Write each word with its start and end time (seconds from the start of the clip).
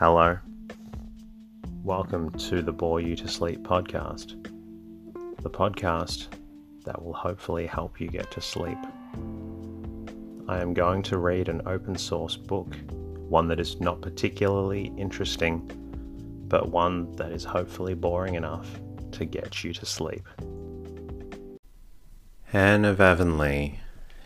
Hello. 0.00 0.38
Welcome 1.84 2.30
to 2.48 2.62
the 2.62 2.72
Bore 2.72 3.02
You 3.02 3.14
to 3.16 3.28
Sleep 3.28 3.62
podcast, 3.62 4.42
the 5.42 5.50
podcast 5.50 6.28
that 6.86 7.04
will 7.04 7.12
hopefully 7.12 7.66
help 7.66 8.00
you 8.00 8.08
get 8.08 8.30
to 8.30 8.40
sleep. 8.40 8.78
I 10.48 10.58
am 10.58 10.72
going 10.72 11.02
to 11.02 11.18
read 11.18 11.50
an 11.50 11.60
open 11.66 11.98
source 11.98 12.34
book, 12.34 12.74
one 13.28 13.46
that 13.48 13.60
is 13.60 13.78
not 13.78 14.00
particularly 14.00 14.90
interesting, 14.96 15.70
but 16.48 16.70
one 16.70 17.14
that 17.16 17.30
is 17.30 17.44
hopefully 17.44 17.92
boring 17.92 18.36
enough 18.36 18.80
to 19.10 19.26
get 19.26 19.62
you 19.62 19.74
to 19.74 19.84
sleep. 19.84 20.26
Anne 22.54 22.86
of 22.86 23.02
Avonlea 23.02 23.80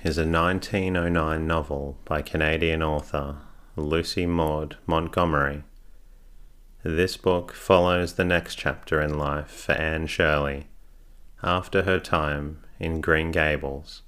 is 0.05 0.19
a 0.19 0.25
1909 0.25 1.45
novel 1.49 1.99
by 2.05 2.23
Canadian 2.23 2.81
author 2.81 3.39
Lucy 3.77 4.25
Maud 4.25 4.77
Montgomery. 4.87 5.65
This 6.85 7.17
book 7.17 7.53
follows 7.53 8.13
the 8.13 8.25
next 8.25 8.55
chapter 8.55 9.01
in 9.01 9.19
life 9.19 9.51
for 9.51 9.73
Anne 9.73 10.07
Shirley 10.07 10.69
after 11.43 11.83
her 11.83 11.99
time 11.99 12.61
in 12.79 13.01
Green 13.01 13.33
Gables. 13.33 14.03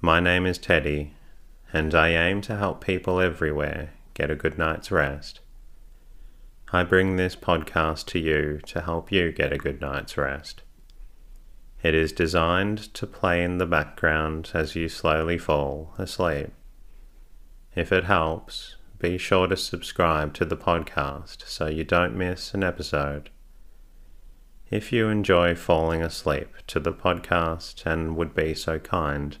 My 0.00 0.18
name 0.18 0.46
is 0.46 0.58
Teddy, 0.58 1.14
and 1.72 1.94
I 1.94 2.08
aim 2.08 2.40
to 2.40 2.56
help 2.56 2.84
people 2.84 3.20
everywhere 3.20 3.92
get 4.14 4.32
a 4.32 4.36
good 4.36 4.58
night's 4.58 4.90
rest. 4.90 5.38
I 6.72 6.82
bring 6.82 7.14
this 7.14 7.36
podcast 7.36 8.06
to 8.06 8.18
you 8.18 8.58
to 8.66 8.80
help 8.80 9.12
you 9.12 9.30
get 9.30 9.52
a 9.52 9.58
good 9.58 9.80
night's 9.80 10.16
rest. 10.16 10.62
It 11.84 11.94
is 11.94 12.10
designed 12.10 12.92
to 12.94 13.06
play 13.06 13.44
in 13.44 13.58
the 13.58 13.66
background 13.66 14.50
as 14.54 14.74
you 14.74 14.88
slowly 14.88 15.38
fall 15.38 15.94
asleep. 15.98 16.50
If 17.76 17.92
it 17.92 18.04
helps, 18.04 18.74
be 18.98 19.16
sure 19.16 19.46
to 19.46 19.56
subscribe 19.56 20.34
to 20.34 20.44
the 20.44 20.56
podcast 20.56 21.46
so 21.46 21.68
you 21.68 21.84
don't 21.84 22.16
miss 22.16 22.52
an 22.52 22.64
episode. 22.64 23.30
If 24.70 24.92
you 24.92 25.08
enjoy 25.08 25.54
falling 25.54 26.02
asleep 26.02 26.48
to 26.66 26.80
the 26.80 26.92
podcast 26.92 27.86
and 27.86 28.16
would 28.16 28.34
be 28.34 28.54
so 28.54 28.80
kind, 28.80 29.38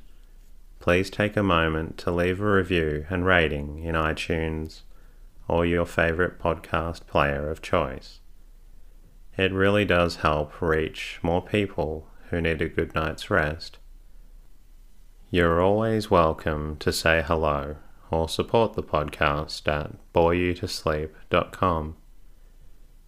please 0.78 1.10
take 1.10 1.36
a 1.36 1.42
moment 1.42 1.98
to 1.98 2.12
leave 2.12 2.40
a 2.40 2.52
review 2.52 3.04
and 3.10 3.26
rating 3.26 3.80
in 3.80 3.96
iTunes 3.96 4.82
or 5.48 5.66
your 5.66 5.84
favorite 5.84 6.38
podcast 6.38 7.08
player 7.08 7.50
of 7.50 7.60
choice. 7.60 8.20
It 9.36 9.52
really 9.52 9.84
does 9.84 10.16
help 10.16 10.62
reach 10.62 11.18
more 11.20 11.42
people 11.42 12.06
who 12.28 12.40
need 12.40 12.62
a 12.62 12.68
good 12.68 12.94
night's 12.94 13.28
rest. 13.28 13.78
You're 15.32 15.60
always 15.60 16.12
welcome 16.12 16.76
to 16.76 16.92
say 16.92 17.24
hello 17.26 17.76
or 18.10 18.28
support 18.28 18.74
the 18.74 18.82
podcast 18.82 19.66
at 19.68 19.92
boreyoutosleep.com. 20.12 21.96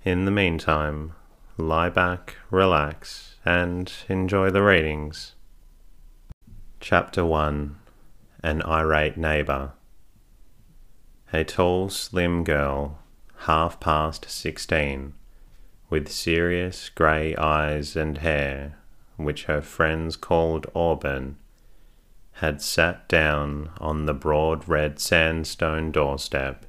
In 0.04 0.24
the 0.24 0.30
meantime, 0.30 1.12
lie 1.56 1.88
back, 1.88 2.36
relax, 2.50 3.36
and 3.44 3.92
enjoy 4.08 4.50
the 4.50 4.62
readings. 4.62 5.34
Chapter 6.80 7.24
1 7.24 7.76
An 8.42 8.62
Irate 8.62 9.16
Neighbour 9.16 9.72
A 11.32 11.44
tall, 11.44 11.88
slim 11.88 12.42
girl, 12.44 12.98
half 13.46 13.80
past 13.80 14.28
sixteen, 14.28 15.14
with 15.90 16.08
serious 16.08 16.88
grey 16.88 17.36
eyes 17.36 17.96
and 17.96 18.18
hair, 18.18 18.78
which 19.16 19.44
her 19.44 19.60
friends 19.60 20.16
called 20.16 20.66
auburn, 20.74 21.36
had 22.34 22.60
sat 22.62 23.08
down 23.08 23.70
on 23.78 24.06
the 24.06 24.14
broad 24.14 24.66
red 24.68 24.98
sandstone 24.98 25.92
doorstep 25.92 26.66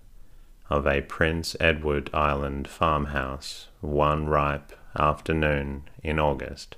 of 0.69 0.85
a 0.85 1.01
Prince 1.01 1.55
Edward 1.59 2.09
Island 2.13 2.67
farmhouse 2.67 3.67
one 3.81 4.27
ripe 4.27 4.73
afternoon 4.97 5.83
in 6.03 6.19
August, 6.19 6.75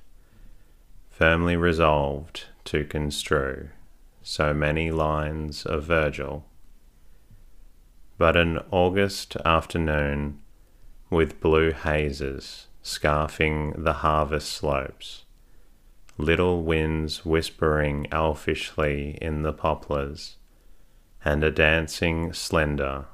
firmly 1.10 1.56
resolved 1.56 2.46
to 2.66 2.84
construe 2.86 3.70
so 4.22 4.54
many 4.54 4.92
lines 4.92 5.66
of 5.66 5.84
Virgil. 5.84 6.46
But 8.18 8.38
an 8.38 8.60
August 8.72 9.36
afternoon 9.46 10.40
with 11.10 11.42
blue 11.42 11.72
hazes 11.72 12.68
scarfing 12.84 13.84
the 13.84 13.94
harvest 13.94 14.52
slopes 14.52 15.25
little 16.18 16.64
winds 16.64 17.26
whispering 17.26 18.08
elfishly 18.12 19.18
in 19.22 19.42
the 19.42 19.54
poplars, 19.54 20.38
and 21.24 21.44
a 21.44 21.52
dancing 21.52 22.32
slender 22.32 23.06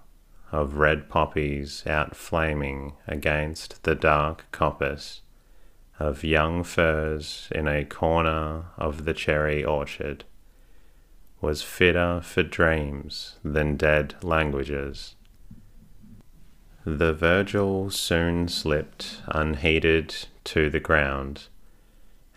of 0.52 0.76
red 0.76 1.10
poppies 1.10 1.84
outflaming 1.88 2.94
against 3.08 3.84
the 3.84 3.96
dark 3.96 4.46
coppice 4.52 5.22
of 6.00 6.24
young 6.24 6.64
firs 6.64 7.48
in 7.52 7.68
a 7.68 7.86
corner 7.86 8.66
of 8.78 9.06
the 9.06 9.14
cherry 9.14 9.64
orchard 9.64 10.24
was 11.40 11.64
fitter 11.64 12.22
for 12.22 12.44
dreams 12.44 13.38
than 13.44 13.76
dead 13.76 14.14
languages. 14.22 15.16
The 16.86 17.14
Virgil 17.14 17.90
soon 17.90 18.48
slipped 18.48 19.22
unheeded 19.28 20.28
to 20.46 20.70
the 20.70 20.80
ground 20.80 21.48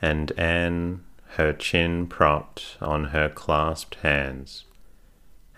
and 0.05 0.33
Anne, 0.37 1.03
her 1.39 1.51
chin 1.55 2.07
propped 2.07 2.77
on 2.79 3.05
her 3.05 3.31
clasped 3.31 3.95
hands, 4.03 4.67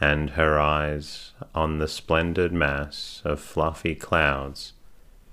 and 0.01 0.31
her 0.31 0.57
eyes 0.57 1.33
on 1.53 1.79
the 1.79 1.89
splendid 1.89 2.53
mass 2.53 3.21
of 3.25 3.41
fluffy 3.41 3.97
clouds 3.97 4.73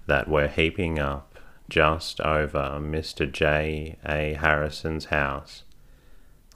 that 0.07 0.27
were 0.27 0.47
heaping 0.47 0.97
up 0.97 1.37
just 1.69 2.19
over 2.21 2.79
Mr. 2.81 3.31
J. 3.31 3.97
A. 4.03 4.33
Harrison's 4.33 5.05
house, 5.05 5.61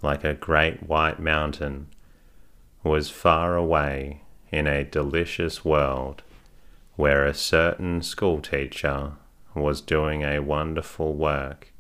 like 0.01 0.23
a 0.23 0.33
great 0.33 0.81
white 0.81 1.19
mountain, 1.19 1.85
was 2.83 3.11
far 3.11 3.55
away 3.55 4.23
in 4.51 4.65
a 4.65 4.83
delicious 4.83 5.63
world 5.63 6.23
where 6.95 7.23
a 7.23 7.35
certain 7.35 8.01
schoolteacher 8.01 9.11
was 9.53 9.79
doing 9.79 10.23
a 10.23 10.39
wonderful 10.39 11.13
work 11.13 11.71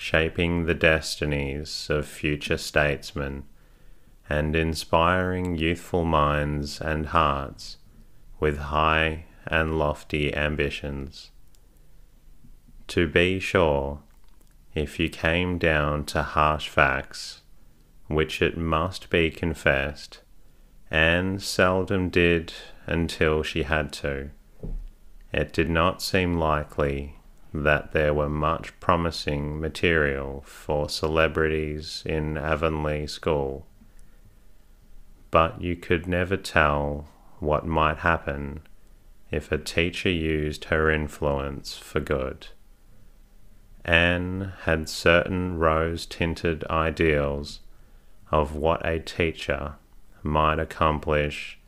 shaping 0.00 0.64
the 0.64 0.74
destinies 0.74 1.88
of 1.90 2.06
future 2.06 2.56
statesmen 2.56 3.42
and 4.30 4.54
inspiring 4.54 5.56
youthful 5.56 6.04
minds 6.04 6.80
and 6.80 7.06
hearts 7.06 7.78
with 8.38 8.58
high 8.58 9.24
and 9.44 9.76
lofty 9.76 10.32
ambitions. 10.36 11.32
To 12.86 13.08
be 13.08 13.40
sure, 13.40 13.98
if 14.72 15.00
you 15.00 15.08
came 15.08 15.58
down 15.58 16.04
to 16.06 16.22
harsh 16.22 16.68
facts, 16.68 17.40
which 18.06 18.40
it 18.40 18.56
must 18.56 19.10
be 19.10 19.32
confessed, 19.32 20.20
Anne 20.92 21.40
seldom 21.40 22.08
did 22.08 22.52
until 22.86 23.42
she 23.42 23.64
had 23.64 23.92
to, 23.94 24.30
it 25.32 25.52
did 25.52 25.68
not 25.68 26.00
seem 26.00 26.38
likely 26.38 27.17
that 27.52 27.92
there 27.92 28.12
were 28.12 28.28
much 28.28 28.78
promising 28.80 29.60
material 29.60 30.42
for 30.46 30.88
celebrities 30.88 32.02
in 32.04 32.36
Avonlea 32.36 33.06
School, 33.06 33.66
but 35.30 35.60
you 35.60 35.76
could 35.76 36.06
never 36.06 36.36
tell 36.36 37.08
what 37.38 37.66
might 37.66 37.98
happen 37.98 38.60
if 39.30 39.50
a 39.50 39.58
teacher 39.58 40.10
used 40.10 40.64
her 40.64 40.90
influence 40.90 41.76
for 41.76 42.00
good. 42.00 42.48
Anne 43.84 44.52
had 44.62 44.88
certain 44.88 45.58
rose 45.58 46.04
tinted 46.04 46.64
ideals 46.68 47.60
of 48.30 48.54
what 48.54 48.84
a 48.84 48.98
teacher 48.98 49.76
might 50.22 50.58
accomplish 50.58 51.58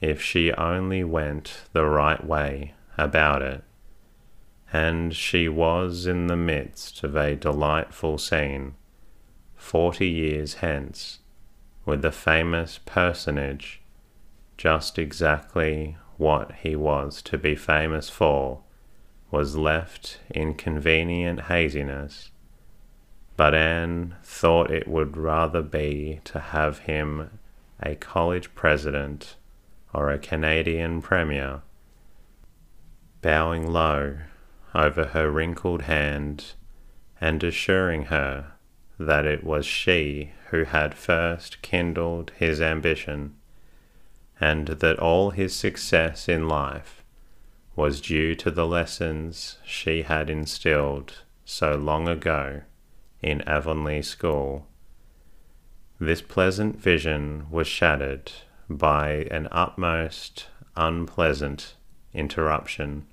if 0.00 0.20
she 0.20 0.52
only 0.54 1.04
went 1.04 1.62
the 1.72 1.84
right 1.84 2.24
way 2.24 2.74
about 2.98 3.42
it 3.42 3.62
and 4.72 5.14
she 5.14 5.48
was 5.48 6.06
in 6.06 6.28
the 6.28 6.36
midst 6.36 7.04
of 7.04 7.14
a 7.14 7.36
delightful 7.36 8.16
scene, 8.16 8.74
forty 9.54 10.08
years 10.08 10.54
hence, 10.54 11.18
with 11.84 12.00
the 12.00 12.12
famous 12.12 12.78
personage, 12.86 13.82
just 14.56 14.98
exactly 14.98 15.96
what 16.16 16.52
he 16.62 16.74
was 16.74 17.20
to 17.20 17.36
be 17.36 17.54
famous 17.54 18.08
for, 18.08 18.62
was 19.30 19.56
left 19.56 20.20
in 20.30 20.54
convenient 20.54 21.42
haziness. 21.42 22.30
But 23.36 23.54
Anne 23.54 24.16
thought 24.22 24.70
it 24.70 24.86
would 24.86 25.16
rather 25.16 25.62
be 25.62 26.20
to 26.24 26.38
have 26.38 26.80
him 26.80 27.38
a 27.82 27.94
college 27.96 28.54
president 28.54 29.36
or 29.92 30.10
a 30.10 30.18
Canadian 30.18 31.02
premier. 31.02 31.62
Bowing 33.20 33.70
low, 33.70 34.18
over 34.74 35.06
her 35.06 35.30
wrinkled 35.30 35.82
hand 35.82 36.52
and 37.20 37.42
assuring 37.44 38.04
her 38.04 38.52
that 38.98 39.24
it 39.24 39.44
was 39.44 39.66
she 39.66 40.32
who 40.50 40.64
had 40.64 40.94
first 40.94 41.62
kindled 41.62 42.30
his 42.36 42.60
ambition, 42.60 43.34
and 44.40 44.68
that 44.68 44.98
all 44.98 45.30
his 45.30 45.54
success 45.54 46.28
in 46.28 46.48
life 46.48 47.02
was 47.74 48.00
due 48.00 48.34
to 48.34 48.50
the 48.50 48.66
lessons 48.66 49.58
she 49.64 50.02
had 50.02 50.28
instilled 50.28 51.22
so 51.44 51.74
long 51.74 52.06
ago 52.06 52.62
in 53.22 53.40
Avonlea 53.42 54.02
School. 54.02 54.66
This 55.98 56.20
pleasant 56.20 56.78
vision 56.78 57.46
was 57.50 57.66
shattered 57.66 58.32
by 58.68 59.28
an 59.30 59.48
utmost 59.50 60.48
unpleasant 60.76 61.76
interruption. 62.12 63.06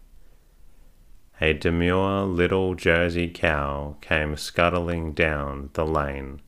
A 1.41 1.53
demure 1.53 2.23
little 2.23 2.75
Jersey 2.75 3.29
cow 3.29 3.95
came 4.01 4.35
scuttling 4.35 5.13
down 5.13 5.69
the 5.73 5.85
lane, 5.85 6.41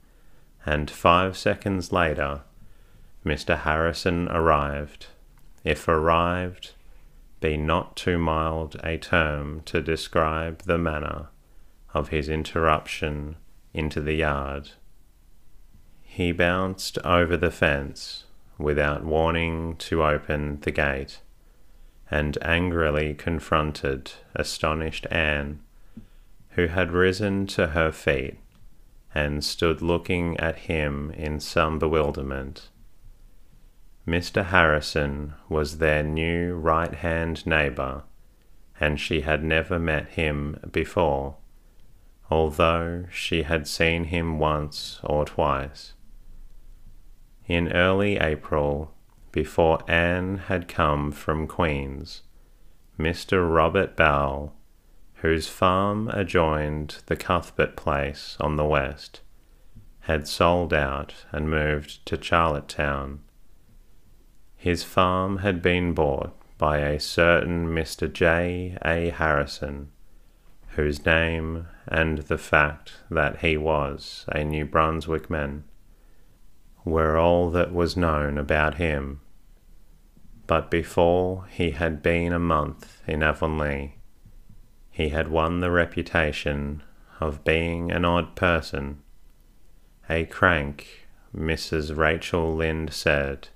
and 0.65 0.91
five 0.91 1.38
seconds 1.38 1.93
later, 1.93 2.41
Mr. 3.25 3.57
Harrison 3.59 4.27
arrived. 4.27 5.07
If 5.63 5.88
arrived, 5.88 6.71
be 7.39 7.55
not 7.55 7.95
too 7.95 8.17
mild 8.17 8.75
a 8.83 8.97
term 8.97 9.61
to 9.65 9.81
describe 9.81 10.63
the 10.63 10.77
manner 10.77 11.27
of 11.94 12.09
his 12.09 12.27
interruption 12.27 13.37
into 13.73 14.01
the 14.01 14.15
yard. 14.15 14.71
He 16.03 16.33
bounced 16.33 16.97
over 17.05 17.37
the 17.37 17.51
fence 17.51 18.25
without 18.57 19.05
warning 19.05 19.77
to 19.77 20.03
open 20.03 20.59
the 20.61 20.71
gate, 20.71 21.21
and 22.11 22.37
angrily 22.41 23.13
confronted 23.13 24.11
astonished 24.35 25.07
Anne, 25.09 25.61
who 26.51 26.67
had 26.67 26.91
risen 26.91 27.47
to 27.47 27.67
her 27.67 27.91
feet 27.91 28.37
and 29.15 29.43
stood 29.43 29.81
looking 29.81 30.37
at 30.37 30.59
him 30.59 31.11
in 31.11 31.39
some 31.39 31.79
bewilderment. 31.79 32.69
Mr. 34.07 34.45
Harrison 34.45 35.33
was 35.47 35.77
their 35.77 36.03
new 36.03 36.53
right 36.53 36.95
hand 36.95 37.45
neighbour, 37.45 38.03
and 38.79 38.99
she 38.99 39.21
had 39.21 39.43
never 39.43 39.79
met 39.79 40.09
him 40.09 40.59
before, 40.71 41.37
although 42.29 43.05
she 43.11 43.43
had 43.43 43.67
seen 43.67 44.05
him 44.05 44.39
once 44.39 44.99
or 45.03 45.23
twice. 45.23 45.93
In 47.45 47.71
early 47.71 48.17
April, 48.17 48.93
before 49.31 49.80
Anne 49.88 50.38
had 50.38 50.68
come 50.68 51.12
from 51.12 51.48
Queen's, 51.48 52.24
Mr. 53.00 53.54
Robert 53.54 53.95
Bell, 53.95 54.54
whose 55.16 55.48
farm 55.48 56.10
adjoined 56.10 56.98
the 57.06 57.16
Cuthbert 57.16 57.75
place 57.75 58.36
on 58.39 58.56
the 58.56 58.66
west, 58.66 59.22
had 60.01 60.28
sold 60.28 60.74
out 60.74 61.13
and 61.31 61.50
moved 61.50 62.06
to 62.07 62.22
Charlottetown. 62.22 63.19
His 64.57 64.83
farm 64.83 65.38
had 65.38 65.62
been 65.62 65.94
bought 65.94 66.36
by 66.57 66.80
a 66.80 67.00
certain 67.00 67.68
Mr. 67.68 68.12
J. 68.12 68.78
A. 68.86 69.10
Harrison, 69.10 69.92
whose 70.75 71.06
name 71.06 71.68
and 71.88 72.19
the 72.19 72.38
fact 72.38 72.94
that 73.10 73.39
he 73.39 73.57
was 73.57 74.25
a 74.28 74.44
New 74.44 74.66
Brunswickman 74.66 75.63
were 76.83 77.18
all 77.18 77.50
that 77.51 77.74
was 77.74 77.98
known 77.98 78.38
about 78.38 78.75
him. 78.75 79.22
But 80.48 80.72
before 80.72 81.45
he 81.50 81.72
had 81.72 82.01
been 82.01 82.33
a 82.33 82.39
month 82.39 83.01
in 83.07 83.24
Avonlea, 83.24 83.95
he 84.89 85.10
had 85.10 85.30
won 85.30 85.60
the 85.60 85.72
reputation 85.72 86.83
of 87.19 87.44
being 87.44 87.92
an 87.92 88.04
odd 88.04 88.36
person. 88.36 89.00
A 90.10 90.25
crank, 90.25 91.07
Mrs. 91.36 91.95
Rachel 91.95 92.56
Lynde 92.56 92.92
said. 92.92 93.48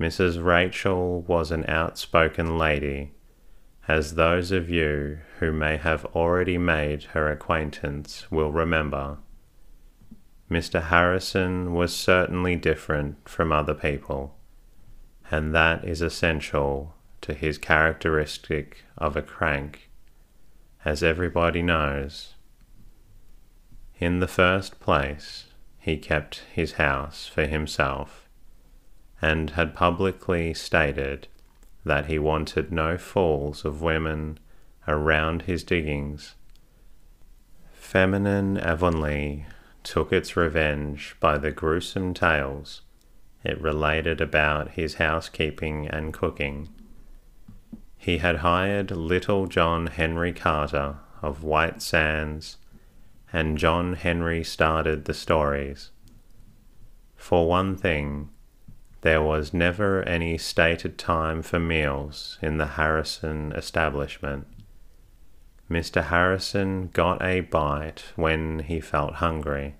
Mrs. 0.00 0.42
Rachel 0.42 1.22
was 1.22 1.50
an 1.50 1.66
outspoken 1.68 2.56
lady, 2.56 3.12
as 3.86 4.14
those 4.14 4.50
of 4.50 4.70
you 4.70 5.18
who 5.38 5.52
may 5.52 5.76
have 5.76 6.04
already 6.06 6.56
made 6.56 7.04
her 7.12 7.30
acquaintance 7.30 8.30
will 8.30 8.50
remember. 8.50 9.18
Mr. 10.52 10.82
Harrison 10.82 11.72
was 11.72 11.96
certainly 11.96 12.56
different 12.56 13.26
from 13.26 13.50
other 13.50 13.72
people, 13.72 14.36
and 15.30 15.54
that 15.54 15.82
is 15.82 16.02
essential 16.02 16.94
to 17.22 17.32
his 17.32 17.56
characteristic 17.56 18.84
of 18.98 19.16
a 19.16 19.22
crank, 19.22 19.88
as 20.84 21.02
everybody 21.02 21.62
knows. 21.62 22.34
In 23.98 24.20
the 24.20 24.28
first 24.28 24.78
place, 24.78 25.46
he 25.78 25.96
kept 25.96 26.42
his 26.52 26.72
house 26.72 27.26
for 27.26 27.46
himself, 27.46 28.28
and 29.22 29.50
had 29.50 29.74
publicly 29.74 30.52
stated 30.52 31.28
that 31.82 32.06
he 32.06 32.18
wanted 32.18 32.70
no 32.70 32.98
falls 32.98 33.64
of 33.64 33.80
women 33.80 34.38
around 34.86 35.42
his 35.42 35.64
diggings. 35.64 36.34
Feminine 37.72 38.58
Avonlea 38.58 39.46
took 39.82 40.12
its 40.12 40.36
revenge 40.36 41.16
by 41.20 41.38
the 41.38 41.52
gruesome 41.52 42.14
tales 42.14 42.82
it 43.44 43.60
related 43.60 44.20
about 44.20 44.72
his 44.72 44.94
housekeeping 44.94 45.88
and 45.88 46.12
cooking. 46.12 46.68
He 47.96 48.18
had 48.18 48.36
hired 48.36 48.90
little 48.90 49.46
John 49.46 49.88
Henry 49.88 50.32
Carter 50.32 50.96
of 51.20 51.42
White 51.42 51.82
Sands, 51.82 52.56
and 53.32 53.58
John 53.58 53.94
Henry 53.94 54.44
started 54.44 55.04
the 55.04 55.14
stories. 55.14 55.90
For 57.16 57.48
one 57.48 57.76
thing, 57.76 58.30
there 59.02 59.22
was 59.22 59.54
never 59.54 60.02
any 60.02 60.38
stated 60.38 60.98
time 60.98 61.42
for 61.42 61.58
meals 61.58 62.38
in 62.42 62.58
the 62.58 62.66
Harrison 62.66 63.52
establishment. 63.52 64.46
Mr. 65.72 66.04
Harrison 66.04 66.88
got 66.88 67.22
a 67.22 67.40
bite 67.40 68.12
when 68.14 68.58
he 68.58 68.78
felt 68.78 69.14
hungry, 69.14 69.74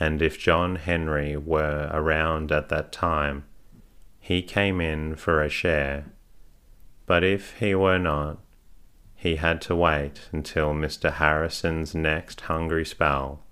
and 0.00 0.20
if 0.20 0.36
John 0.36 0.74
Henry 0.74 1.36
were 1.36 1.88
around 1.92 2.50
at 2.50 2.70
that 2.70 2.90
time, 2.90 3.44
he 4.18 4.42
came 4.42 4.80
in 4.80 5.14
for 5.14 5.40
a 5.40 5.48
share. 5.48 6.06
But 7.06 7.22
if 7.22 7.56
he 7.58 7.72
were 7.72 8.00
not, 8.00 8.38
he 9.14 9.36
had 9.36 9.60
to 9.62 9.76
wait 9.76 10.28
until 10.32 10.74
Mr. 10.74 11.12
Harrison's 11.12 11.94
next 11.94 12.40
hungry 12.40 12.84
spell. 12.84 13.44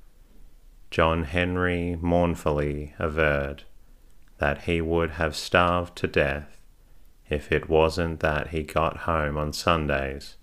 John 0.90 1.22
Henry 1.22 1.96
mournfully 2.00 2.94
averred 2.98 3.62
that 4.38 4.62
he 4.62 4.80
would 4.80 5.12
have 5.12 5.36
starved 5.36 5.94
to 5.98 6.08
death 6.08 6.60
if 7.30 7.52
it 7.52 7.68
wasn't 7.68 8.18
that 8.20 8.48
he 8.48 8.64
got 8.64 9.06
home 9.06 9.38
on 9.38 9.52
Sundays 9.52 10.34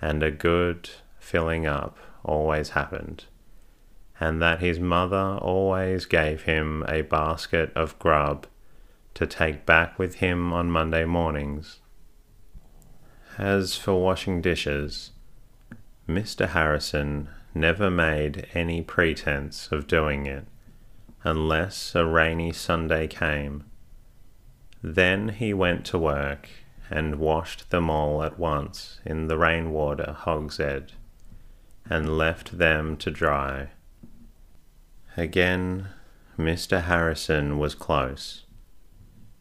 and 0.00 0.22
a 0.22 0.30
good 0.30 0.90
filling 1.18 1.66
up 1.66 1.98
always 2.24 2.70
happened, 2.70 3.24
and 4.20 4.40
that 4.42 4.60
his 4.60 4.78
mother 4.78 5.38
always 5.40 6.06
gave 6.06 6.42
him 6.42 6.84
a 6.88 7.02
basket 7.02 7.72
of 7.74 7.98
grub 7.98 8.46
to 9.14 9.26
take 9.26 9.64
back 9.64 9.98
with 9.98 10.16
him 10.16 10.52
on 10.52 10.70
Monday 10.70 11.04
mornings. 11.04 11.80
As 13.38 13.76
for 13.76 14.00
washing 14.02 14.40
dishes, 14.40 15.12
Mr. 16.08 16.48
Harrison 16.48 17.28
never 17.54 17.90
made 17.90 18.46
any 18.54 18.82
pretense 18.82 19.68
of 19.72 19.86
doing 19.86 20.26
it 20.26 20.46
unless 21.24 21.94
a 21.94 22.04
rainy 22.04 22.52
Sunday 22.52 23.06
came. 23.06 23.64
Then 24.82 25.30
he 25.30 25.52
went 25.52 25.84
to 25.86 25.98
work 25.98 26.48
and 26.90 27.16
washed 27.16 27.70
them 27.70 27.90
all 27.90 28.22
at 28.22 28.38
once 28.38 29.00
in 29.04 29.28
the 29.28 29.38
rainwater 29.38 30.12
hogshead, 30.12 30.92
and 31.88 32.16
left 32.16 32.58
them 32.58 32.96
to 32.96 33.10
dry. 33.10 33.68
Again, 35.16 35.88
Mr. 36.38 36.82
Harrison 36.82 37.58
was 37.58 37.74
close. 37.74 38.44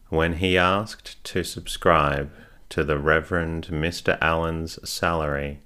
When 0.10 0.34
he 0.34 0.58
asked 0.58 1.24
to 1.26 1.44
subscribe 1.44 2.32
to 2.70 2.84
the 2.84 2.98
Reverend 2.98 3.68
Mr. 3.68 4.18
Allen's 4.22 4.80
salary, 4.88 5.60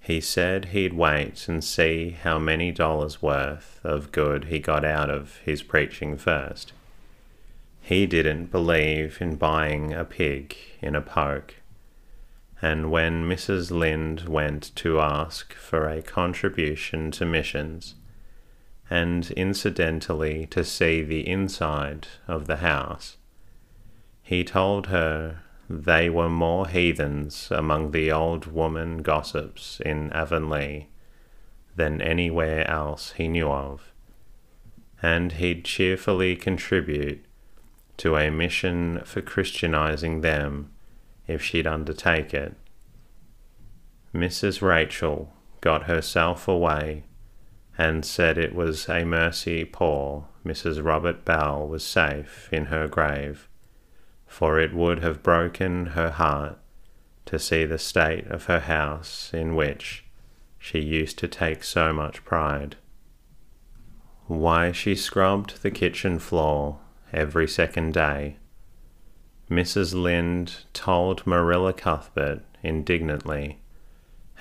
he 0.00 0.20
said 0.20 0.66
he'd 0.66 0.94
wait 0.94 1.48
and 1.48 1.62
see 1.62 2.16
how 2.22 2.38
many 2.38 2.72
dollars 2.72 3.20
worth 3.20 3.80
of 3.84 4.10
good 4.10 4.44
he 4.44 4.58
got 4.58 4.84
out 4.84 5.10
of 5.10 5.36
his 5.44 5.62
preaching 5.62 6.16
first. 6.16 6.72
He 7.88 8.06
didn't 8.06 8.50
believe 8.50 9.16
in 9.18 9.36
buying 9.36 9.94
a 9.94 10.04
pig 10.04 10.54
in 10.82 10.94
a 10.94 11.00
poke. 11.00 11.54
And 12.60 12.90
when 12.90 13.24
Mrs. 13.24 13.70
Lynde 13.70 14.28
went 14.28 14.76
to 14.76 15.00
ask 15.00 15.54
for 15.54 15.88
a 15.88 16.02
contribution 16.02 17.10
to 17.12 17.24
missions, 17.24 17.94
and 18.90 19.30
incidentally 19.30 20.44
to 20.50 20.64
see 20.64 21.00
the 21.00 21.26
inside 21.26 22.08
of 22.26 22.46
the 22.46 22.58
house, 22.58 23.16
he 24.22 24.44
told 24.44 24.88
her 24.88 25.40
they 25.70 26.10
were 26.10 26.28
more 26.28 26.68
heathens 26.68 27.50
among 27.50 27.92
the 27.92 28.12
old 28.12 28.44
woman 28.52 28.98
gossips 28.98 29.80
in 29.80 30.12
Avonlea 30.12 30.88
than 31.74 32.02
anywhere 32.02 32.70
else 32.70 33.12
he 33.12 33.28
knew 33.28 33.48
of, 33.48 33.94
and 35.00 35.32
he'd 35.32 35.64
cheerfully 35.64 36.36
contribute 36.36 37.24
to 37.98 38.16
a 38.16 38.30
mission 38.30 39.00
for 39.04 39.20
Christianizing 39.20 40.22
them 40.22 40.70
if 41.26 41.42
she'd 41.42 41.66
undertake 41.66 42.32
it. 42.32 42.54
Mrs. 44.14 44.62
Rachel 44.62 45.32
got 45.60 45.84
herself 45.84 46.48
away 46.48 47.04
and 47.76 48.04
said 48.04 48.38
it 48.38 48.54
was 48.54 48.88
a 48.88 49.04
mercy 49.04 49.64
poor 49.64 50.26
Mrs. 50.48 50.82
Robert 50.82 51.26
Bell 51.26 51.68
was 51.68 51.84
safe 51.84 52.48
in 52.50 52.66
her 52.66 52.88
grave, 52.88 53.48
for 54.26 54.58
it 54.58 54.72
would 54.72 55.00
have 55.00 55.22
broken 55.22 55.86
her 55.88 56.10
heart 56.10 56.58
to 57.26 57.38
see 57.38 57.66
the 57.66 57.78
state 57.78 58.26
of 58.28 58.46
her 58.46 58.60
house 58.60 59.30
in 59.34 59.54
which 59.54 60.06
she 60.58 60.80
used 60.80 61.18
to 61.18 61.28
take 61.28 61.62
so 61.62 61.92
much 61.92 62.24
pride. 62.24 62.76
Why 64.26 64.72
she 64.72 64.94
scrubbed 64.94 65.62
the 65.62 65.70
kitchen 65.70 66.18
floor 66.18 66.80
every 67.12 67.48
second 67.48 67.94
day. 67.94 68.36
Mrs. 69.50 69.94
Lynde 69.94 70.64
told 70.72 71.26
Marilla 71.26 71.72
Cuthbert 71.72 72.42
indignantly, 72.62 73.60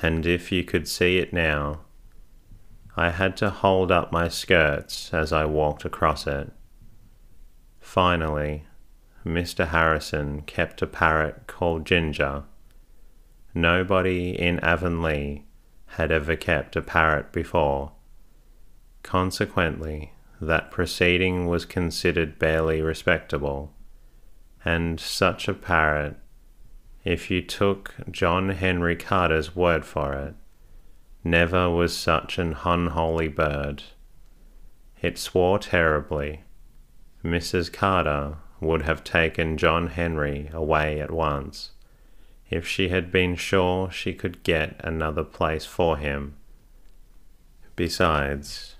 and 0.02 0.26
if 0.26 0.52
you 0.52 0.64
could 0.64 0.88
see 0.88 1.18
it 1.18 1.32
now, 1.32 1.82
I 2.96 3.12
had 3.12 3.38
to 3.38 3.50
hold 3.50 3.92
up 3.92 4.12
my 4.12 4.28
skirts 4.28 5.14
as 5.14 5.32
I 5.32 5.46
walked 5.46 5.86
across 5.86 6.28
it. 6.28 6.52
Finally, 7.80 8.66
Mr. 9.26 9.68
Harrison 9.68 10.42
kept 10.42 10.82
a 10.82 10.88
parrot 10.88 11.48
called 11.48 11.86
Ginger 11.86 12.44
Nobody 13.58 14.40
in 14.40 14.60
Avonlea 14.60 15.42
had 15.88 16.12
ever 16.12 16.36
kept 16.36 16.76
a 16.76 16.82
parrot 16.84 17.32
before. 17.32 17.94
Consequently, 19.02 20.14
that 20.40 20.72
proceeding 20.72 21.48
was 21.48 21.66
considered 21.66 22.40
barely 22.40 22.82
respectable, 22.82 23.74
and 24.64 25.00
such 25.00 25.48
a 25.48 25.54
parrot, 25.54 26.16
if 27.04 27.32
you 27.32 27.42
took 27.42 27.96
John 28.12 28.50
Henry 28.50 28.96
Carter's 28.96 29.56
word 29.56 29.86
for 29.86 30.14
it, 30.14 30.36
never 31.24 31.70
was 31.70 31.96
such 31.96 32.38
an 32.38 32.58
unholy 32.64 33.28
bird. 33.28 33.84
It 35.02 35.18
swore 35.18 35.60
terribly. 35.60 36.44
Mrs. 37.24 37.72
Carter 37.72 38.38
would 38.60 38.84
have 38.84 39.04
taken 39.04 39.58
John 39.58 39.88
Henry 39.88 40.50
away 40.54 41.00
at 41.00 41.12
once 41.12 41.72
if 42.50 42.66
she 42.66 42.90
had 42.90 43.12
been 43.12 43.36
sure 43.36 43.92
she 43.92 44.14
could 44.14 44.42
get 44.44 44.80
another 44.84 45.24
place 45.24 45.66
for 45.66 45.98
him. 45.98 46.36
Besides, 47.76 48.77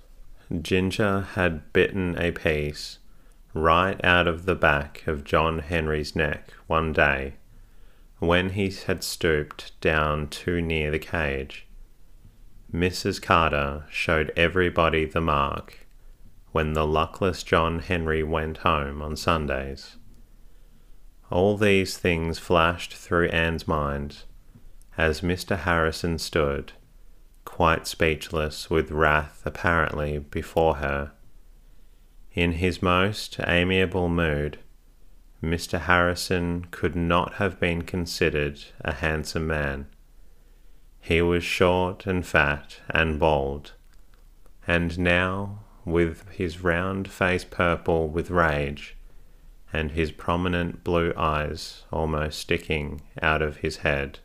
Ginger 0.62 1.20
had 1.34 1.72
bitten 1.72 2.16
a 2.18 2.32
piece 2.32 2.98
right 3.52 4.02
out 4.04 4.26
of 4.26 4.46
the 4.46 4.54
back 4.54 5.06
of 5.06 5.24
John 5.24 5.58
Henry's 5.58 6.16
neck 6.16 6.52
one 6.66 6.92
day 6.92 7.34
when 8.18 8.50
he 8.50 8.70
had 8.86 9.04
stooped 9.04 9.78
down 9.80 10.28
too 10.28 10.60
near 10.60 10.90
the 10.90 10.98
cage. 10.98 11.66
Mrs. 12.72 13.20
Carter 13.20 13.84
showed 13.90 14.32
everybody 14.36 15.04
the 15.04 15.20
mark 15.20 15.86
when 16.52 16.72
the 16.72 16.86
luckless 16.86 17.42
John 17.42 17.80
Henry 17.80 18.22
went 18.22 18.58
home 18.58 19.02
on 19.02 19.16
Sundays. 19.16 19.96
All 21.30 21.56
these 21.56 21.98
things 21.98 22.38
flashed 22.38 22.94
through 22.94 23.28
Anne's 23.28 23.68
mind 23.68 24.24
as 24.96 25.20
Mr. 25.20 25.58
Harrison 25.58 26.18
stood, 26.18 26.72
quite 27.48 27.86
speechless 27.86 28.68
with 28.68 28.90
wrath 28.90 29.42
apparently 29.44 30.18
before 30.18 30.76
her. 30.76 31.10
In 32.34 32.52
his 32.52 32.82
most 32.82 33.40
amiable 33.44 34.10
mood, 34.10 34.58
Mr. 35.42 35.80
Harrison 35.80 36.66
could 36.70 36.94
not 36.94 37.34
have 37.34 37.58
been 37.58 37.82
considered 37.82 38.60
a 38.82 38.92
handsome 38.92 39.46
man. 39.46 39.86
He 41.00 41.22
was 41.22 41.42
short 41.42 42.06
and 42.06 42.24
fat 42.24 42.80
and 42.90 43.18
bald, 43.18 43.72
and 44.66 44.98
now, 44.98 45.60
with 45.86 46.28
his 46.28 46.62
round 46.62 47.10
face 47.10 47.44
purple 47.44 48.08
with 48.08 48.30
rage, 48.30 48.94
and 49.72 49.92
his 49.92 50.12
prominent 50.12 50.84
blue 50.84 51.14
eyes 51.16 51.86
almost 51.90 52.38
sticking 52.38 53.00
out 53.22 53.40
of 53.40 53.58
his 53.58 53.78
head, 53.78 54.18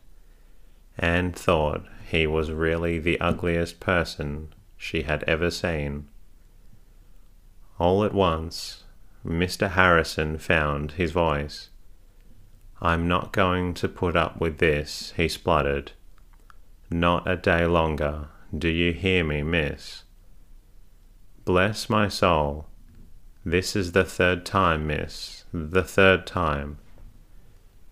Anne 0.98 1.32
thought 1.32 1.86
he 2.10 2.26
was 2.26 2.50
really 2.50 2.98
the 2.98 3.20
ugliest 3.20 3.80
person 3.80 4.52
she 4.76 5.02
had 5.02 5.22
ever 5.24 5.50
seen. 5.50 6.08
All 7.78 8.04
at 8.04 8.14
once, 8.14 8.84
Mr. 9.26 9.70
Harrison 9.70 10.38
found 10.38 10.92
his 10.92 11.10
voice. 11.10 11.70
I'm 12.80 13.08
not 13.08 13.32
going 13.32 13.74
to 13.74 13.88
put 13.88 14.16
up 14.16 14.40
with 14.40 14.58
this, 14.58 15.12
he 15.16 15.28
spluttered. 15.28 15.92
Not 16.90 17.28
a 17.28 17.36
day 17.36 17.66
longer. 17.66 18.28
Do 18.56 18.68
you 18.68 18.92
hear 18.92 19.24
me, 19.24 19.42
miss? 19.42 20.04
Bless 21.44 21.90
my 21.90 22.08
soul, 22.08 22.68
this 23.44 23.76
is 23.76 23.92
the 23.92 24.04
third 24.04 24.46
time, 24.46 24.86
miss, 24.86 25.44
the 25.52 25.82
third 25.82 26.26
time. 26.26 26.78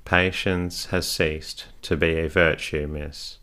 Patience 0.07 0.87
has 0.87 1.07
ceased 1.07 1.67
to 1.83 1.97
be 1.97 2.19
a 2.19 2.29
virtue, 2.29 2.87
miss. 2.87 3.39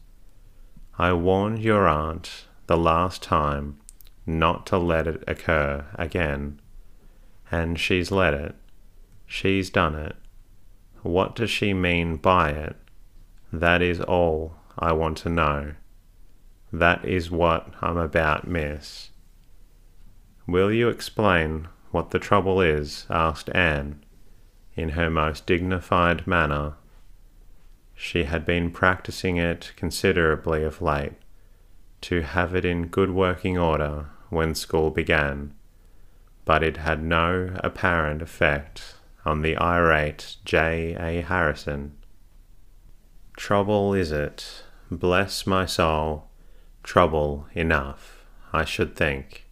I 1.02 1.14
warned 1.14 1.60
your 1.60 1.88
aunt 1.88 2.46
the 2.68 2.76
last 2.76 3.24
time 3.24 3.80
not 4.26 4.66
to 4.68 4.78
let 4.78 5.08
it 5.08 5.24
occur 5.28 5.86
again, 5.96 6.60
and 7.50 7.80
she's 7.80 8.12
let 8.12 8.34
it. 8.34 8.54
She's 9.26 9.70
done 9.70 9.96
it. 9.96 10.18
What 11.02 11.38
does 11.38 11.50
she 11.50 11.74
mean 11.74 12.18
by 12.18 12.50
it? 12.50 12.76
That 13.54 13.82
is 13.82 14.02
all 14.02 14.58
I 14.78 14.92
want 14.92 15.20
to 15.20 15.30
know. 15.30 15.76
That 16.74 17.06
is 17.06 17.32
what 17.32 17.74
I'm 17.82 17.98
about, 17.98 18.46
miss. 18.46 19.12
Will 20.46 20.70
you 20.70 20.90
explain 20.90 21.70
what 21.92 22.12
the 22.12 22.20
trouble 22.20 22.60
is? 22.60 23.06
asked 23.10 23.50
Anne, 23.56 24.04
in 24.76 24.90
her 24.90 25.10
most 25.10 25.46
dignified 25.46 26.28
manner. 26.28 26.74
She 28.02 28.24
had 28.24 28.46
been 28.46 28.72
practicing 28.72 29.36
it 29.36 29.74
considerably 29.76 30.64
of 30.64 30.82
late, 30.82 31.16
to 32.00 32.22
have 32.22 32.56
it 32.56 32.64
in 32.64 32.88
good 32.88 33.12
working 33.12 33.58
order 33.58 34.06
when 34.30 34.56
school 34.56 34.90
began, 34.90 35.54
but 36.46 36.64
it 36.64 36.78
had 36.78 37.04
no 37.04 37.58
apparent 37.62 38.22
effect 38.22 38.96
on 39.26 39.42
the 39.42 39.58
irate 39.58 40.38
J. 40.46 40.96
A. 40.98 41.22
Harrison. 41.24 41.98
Trouble 43.36 43.94
is 43.94 44.14
it, 44.14 44.64
bless 44.90 45.46
my 45.46 45.66
soul, 45.66 46.30
trouble 46.84 47.48
enough, 47.52 48.24
I 48.54 48.64
should 48.64 48.96
think. 48.96 49.46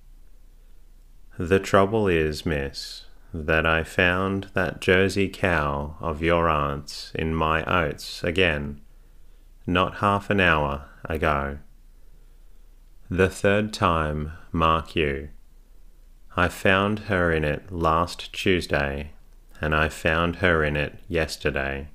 The 1.37 1.59
trouble 1.59 2.07
is, 2.07 2.45
miss, 2.45 3.06
that 3.33 3.65
I 3.65 3.83
found 3.83 4.49
that 4.53 4.81
Jersey 4.81 5.29
cow 5.29 5.95
of 5.99 6.21
your 6.21 6.49
aunt's 6.49 7.11
in 7.13 7.35
my 7.35 7.63
oats 7.65 8.23
again, 8.23 8.81
not 9.65 9.97
half 9.97 10.29
an 10.29 10.39
hour 10.39 10.85
ago. 11.05 11.59
The 13.09 13.29
third 13.29 13.73
time, 13.73 14.33
mark 14.51 14.95
you. 14.95 15.29
I 16.35 16.49
found 16.49 16.99
her 16.99 17.31
in 17.31 17.43
it 17.43 17.71
last 17.71 18.31
Tuesday, 18.33 19.11
and 19.59 19.73
I 19.73 19.89
found 19.89 20.37
her 20.37 20.63
in 20.63 20.75
it 20.75 20.99
yesterday. 21.07 21.87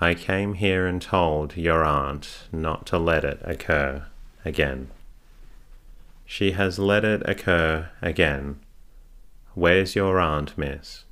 I 0.00 0.14
came 0.14 0.54
here 0.54 0.86
and 0.86 1.02
told 1.02 1.56
your 1.56 1.84
aunt 1.84 2.44
not 2.52 2.86
to 2.86 2.98
let 2.98 3.24
it 3.24 3.40
occur 3.42 4.06
again. 4.44 4.90
She 6.24 6.52
has 6.52 6.78
let 6.78 7.04
it 7.04 7.22
occur 7.28 7.90
again. 8.00 8.60
Where's 9.58 9.96
your 9.96 10.20
aunt, 10.20 10.56
miss? 10.56 11.04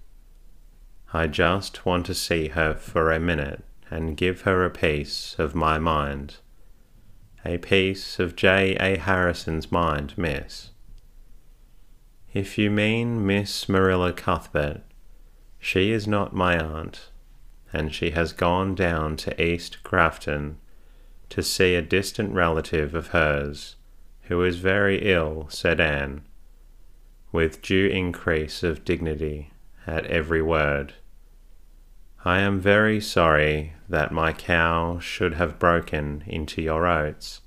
I 1.13 1.27
just 1.27 1.85
want 1.85 2.07
to 2.07 2.15
see 2.15 2.47
her 2.47 2.75
for 2.75 3.11
a 3.11 3.19
minute 3.19 3.65
and 3.91 4.17
give 4.17 4.43
her 4.43 4.65
a 4.65 4.71
piece 4.71 5.35
of 5.37 5.57
my 5.57 5.81
mind. 5.81 6.37
A 7.45 7.59
piece 7.59 8.21
of 8.21 8.37
J. 8.37 8.77
A. 8.77 8.99
Harrison's 8.99 9.73
mind, 9.73 10.17
miss. 10.17 10.71
If 12.33 12.57
you 12.57 12.71
mean 12.71 13.27
Miss 13.27 13.69
Marilla 13.69 14.13
Cuthbert, 14.13 14.83
she 15.59 15.91
is 15.91 16.07
not 16.07 16.33
my 16.33 16.57
aunt, 16.57 17.11
and 17.73 17.93
she 17.93 18.11
has 18.11 18.33
gone 18.33 18.77
down 18.77 19.17
to 19.17 19.43
East 19.43 19.83
Grafton 19.83 20.59
to 21.31 21.43
see 21.43 21.75
a 21.75 21.83
distant 21.83 22.33
relative 22.33 22.95
of 22.95 23.09
hers 23.09 23.75
who 24.29 24.45
is 24.45 24.59
very 24.59 24.99
ill, 25.03 25.49
said 25.51 25.81
Anne, 25.81 26.23
with 27.37 27.61
due 27.61 27.87
increase 27.89 28.63
of 28.63 28.83
dignity 28.83 29.51
at 29.87 30.07
every 30.07 30.41
word. 30.41 30.95
I 32.25 32.39
am 32.39 32.59
very 32.59 32.99
sorry 32.99 33.75
that 33.91 34.11
my 34.11 34.33
cow 34.33 34.99
should 35.01 35.35
have 35.35 35.59
broken 35.59 36.25
into 36.27 36.63
your 36.63 36.87
oats. 36.87 37.43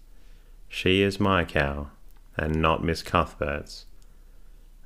She 0.67 1.01
is 1.01 1.19
my 1.19 1.43
cow, 1.43 1.89
and 2.37 2.61
not 2.61 2.83
Miss 2.83 3.01
Cuthbert's. 3.01 3.87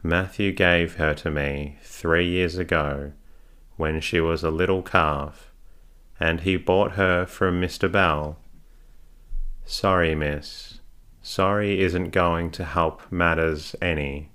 Matthew 0.02 0.54
gave 0.54 0.96
her 0.96 1.14
to 1.16 1.30
me 1.30 1.80
three 1.84 2.30
years 2.30 2.58
ago 2.58 3.12
when 3.76 4.00
she 4.00 4.22
was 4.22 4.42
a 4.42 4.52
little 4.52 4.82
calf, 4.82 5.52
and 6.18 6.40
he 6.40 6.56
bought 6.56 6.94
her 6.94 7.26
from 7.26 7.60
Mr. 7.60 7.92
Bell. 7.92 8.40
Sorry, 9.66 10.16
miss. 10.16 10.80
Sorry 11.22 11.82
isn't 11.82 12.12
going 12.12 12.52
to 12.52 12.64
help 12.64 13.12
matters 13.12 13.76
any. 13.82 14.30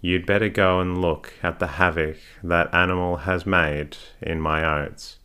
You'd 0.00 0.26
better 0.26 0.48
go 0.48 0.80
and 0.80 1.00
look 1.00 1.34
at 1.42 1.58
the 1.58 1.66
havoc 1.66 2.18
that 2.42 2.72
animal 2.72 3.18
has 3.18 3.44
made 3.44 3.96
in 4.22 4.40
my 4.40 4.64
oats. 4.64 5.18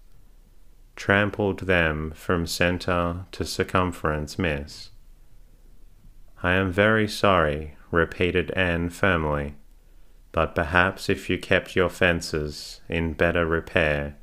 Trampled 0.96 1.62
them 1.62 2.12
from 2.15 2.48
centre 2.48 3.25
to 3.32 3.46
circumference, 3.46 4.39
miss. 4.39 4.89
I 6.42 6.53
am 6.53 6.72
very 6.72 7.08
sorry, 7.08 7.75
repeated 7.92 8.51
Anne 8.51 8.89
firmly, 8.89 9.56
but 10.32 10.56
perhaps 10.56 11.08
if 11.08 11.30
you 11.30 11.38
kept 11.38 11.75
your 11.75 11.89
fences 11.89 12.82
in 12.89 13.13
better 13.13 13.46
repair, 13.46 14.18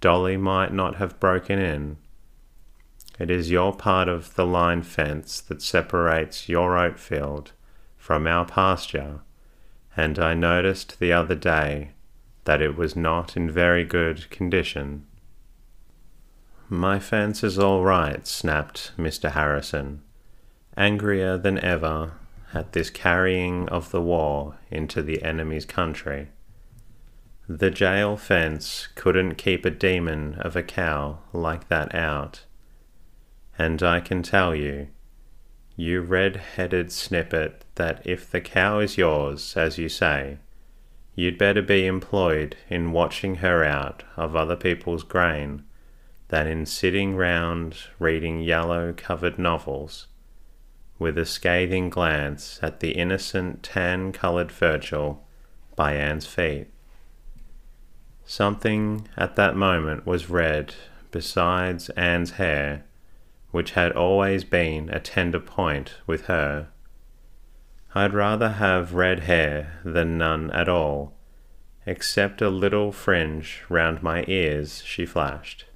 Dolly 0.00 0.36
might 0.36 0.72
not 0.72 0.96
have 0.96 1.18
broken 1.18 1.58
in. 1.58 1.96
It 3.18 3.30
is 3.30 3.50
your 3.50 3.74
part 3.74 4.08
of 4.08 4.34
the 4.34 4.46
line 4.46 4.82
fence 4.82 5.40
that 5.40 5.62
separates 5.62 6.48
your 6.48 6.78
oat 6.78 6.98
field 6.98 7.52
from 7.96 8.26
our 8.26 8.46
pasture, 8.46 9.20
and 9.96 10.18
I 10.18 10.34
noticed 10.34 10.98
the 10.98 11.12
other 11.12 11.34
day 11.34 11.90
that 12.44 12.62
it 12.62 12.76
was 12.76 12.96
not 12.96 13.36
in 13.36 13.50
very 13.50 13.84
good 13.84 14.28
condition. 14.30 15.06
My 16.68 16.98
fence 16.98 17.42
is 17.42 17.58
all 17.58 17.82
right, 17.82 18.26
snapped 18.26 18.92
Mr. 18.96 19.32
Harrison, 19.32 20.02
angrier 20.76 21.36
than 21.36 21.58
ever 21.58 22.12
at 22.54 22.72
this 22.72 22.90
carrying 22.90 23.68
of 23.68 23.90
the 23.90 24.00
war 24.00 24.56
into 24.70 25.02
the 25.02 25.22
enemy's 25.22 25.64
country. 25.64 26.28
The 27.48 27.70
jail 27.70 28.16
fence 28.16 28.88
couldn't 28.94 29.34
keep 29.34 29.64
a 29.64 29.70
demon 29.70 30.34
of 30.34 30.54
a 30.54 30.62
cow 30.62 31.18
like 31.32 31.68
that 31.68 31.92
out. 31.94 32.44
And 33.58 33.82
I 33.82 33.98
can 33.98 34.22
tell 34.22 34.54
you, 34.54 34.88
you 35.80 36.02
red 36.02 36.36
headed 36.36 36.92
snippet, 36.92 37.64
that 37.76 38.02
if 38.04 38.30
the 38.30 38.40
cow 38.40 38.80
is 38.80 38.98
yours, 38.98 39.56
as 39.56 39.78
you 39.78 39.88
say, 39.88 40.36
you'd 41.14 41.38
better 41.38 41.62
be 41.62 41.86
employed 41.86 42.54
in 42.68 42.92
watching 42.92 43.36
her 43.36 43.64
out 43.64 44.02
of 44.14 44.36
other 44.36 44.56
people's 44.56 45.02
grain 45.02 45.62
than 46.28 46.46
in 46.46 46.66
sitting 46.66 47.16
round 47.16 47.74
reading 47.98 48.42
yellow 48.42 48.92
covered 48.94 49.38
novels, 49.38 50.06
with 50.98 51.16
a 51.16 51.24
scathing 51.24 51.88
glance 51.88 52.60
at 52.62 52.80
the 52.80 52.90
innocent 52.90 53.62
tan 53.62 54.12
coloured 54.12 54.52
Virgil 54.52 55.26
by 55.76 55.94
Anne's 55.94 56.26
feet. 56.26 56.66
Something 58.26 59.08
at 59.16 59.34
that 59.36 59.56
moment 59.56 60.06
was 60.06 60.28
red 60.28 60.74
besides 61.10 61.88
Anne's 61.90 62.32
hair, 62.32 62.84
which 63.50 63.72
had 63.72 63.92
always 63.92 64.44
been 64.44 64.88
a 64.90 65.00
tender 65.00 65.40
point 65.40 65.96
with 66.06 66.26
her. 66.26 66.68
I'd 67.94 68.14
rather 68.14 68.50
have 68.50 68.94
red 68.94 69.20
hair 69.20 69.80
than 69.84 70.18
none 70.18 70.50
at 70.52 70.68
all, 70.68 71.16
except 71.86 72.40
a 72.40 72.48
little 72.50 72.92
fringe 72.92 73.62
round 73.68 74.02
my 74.02 74.24
ears, 74.28 74.82
she 74.84 75.04
flashed. 75.04 75.66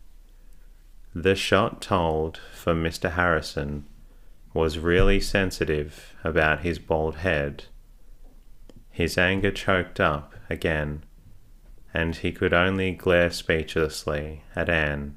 The 1.14 1.35
shot 1.35 1.81
told 1.81 2.40
for 2.52 2.75
Mr. 2.75 3.12
Harrison 3.12 3.87
was 4.52 4.78
really 4.78 5.21
sensitive 5.21 6.14
about 6.23 6.61
his 6.61 6.78
bald 6.78 7.16
head. 7.16 7.64
His 8.90 9.19
anger 9.19 9.50
choked 9.50 9.99
up 9.99 10.35
again 10.49 11.04
and 11.95 12.16
he 12.16 12.33
could 12.33 12.52
only 12.52 12.90
glare 12.90 13.31
speechlessly 13.31 14.43
at 14.56 14.69
Anne, 14.69 15.17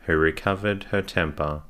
who 0.00 0.16
recovered 0.16 0.84
her 0.84 1.00
temper 1.00 1.62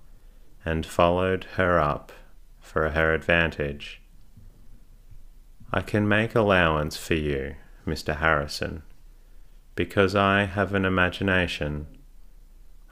and 0.64 0.84
followed 0.84 1.44
her 1.56 1.78
up 1.78 2.12
for 2.60 2.90
her 2.90 3.14
advantage. 3.14 4.00
I 5.72 5.80
can 5.80 6.08
make 6.08 6.34
allowance 6.34 6.96
for 6.96 7.14
you, 7.14 7.56
Mr. 7.86 8.16
Harrison, 8.16 8.82
because 9.74 10.14
I 10.14 10.44
have 10.44 10.74
an 10.74 10.84
imagination. 10.84 11.86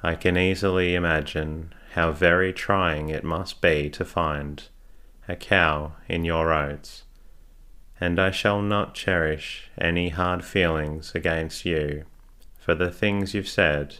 I 0.02 0.14
can 0.14 0.37
easily 0.37 0.94
imagine 0.94 1.74
how 1.92 2.12
very 2.12 2.52
trying 2.52 3.09
it 3.09 3.24
must 3.24 3.61
be 3.61 3.88
to 3.90 4.05
find 4.05 4.62
a 5.26 5.37
cow 5.37 5.92
in 6.09 6.24
your 6.24 6.52
oats 6.52 7.05
and 8.00 8.20
I 8.20 8.31
shall 8.31 8.61
not 8.61 8.94
cherish 8.94 9.70
any 9.79 10.11
hard 10.11 10.44
feelings 10.44 11.12
against 11.14 11.64
you 11.64 12.05
for 12.59 12.74
the 12.74 12.90
things 12.90 13.33
you've 13.33 13.48
said. 13.48 13.96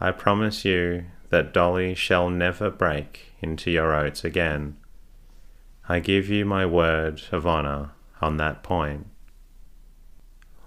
I 0.00 0.10
promise 0.10 0.64
you 0.64 1.06
that 1.32 1.54
Dolly 1.54 1.94
shall 1.94 2.28
never 2.28 2.70
break 2.70 3.32
into 3.40 3.70
your 3.70 3.94
oats 3.94 4.22
again. 4.22 4.76
I 5.88 5.98
give 5.98 6.28
you 6.28 6.44
my 6.44 6.66
word 6.66 7.22
of 7.32 7.46
honour 7.46 7.92
on 8.20 8.36
that 8.36 8.62
point. 8.62 9.06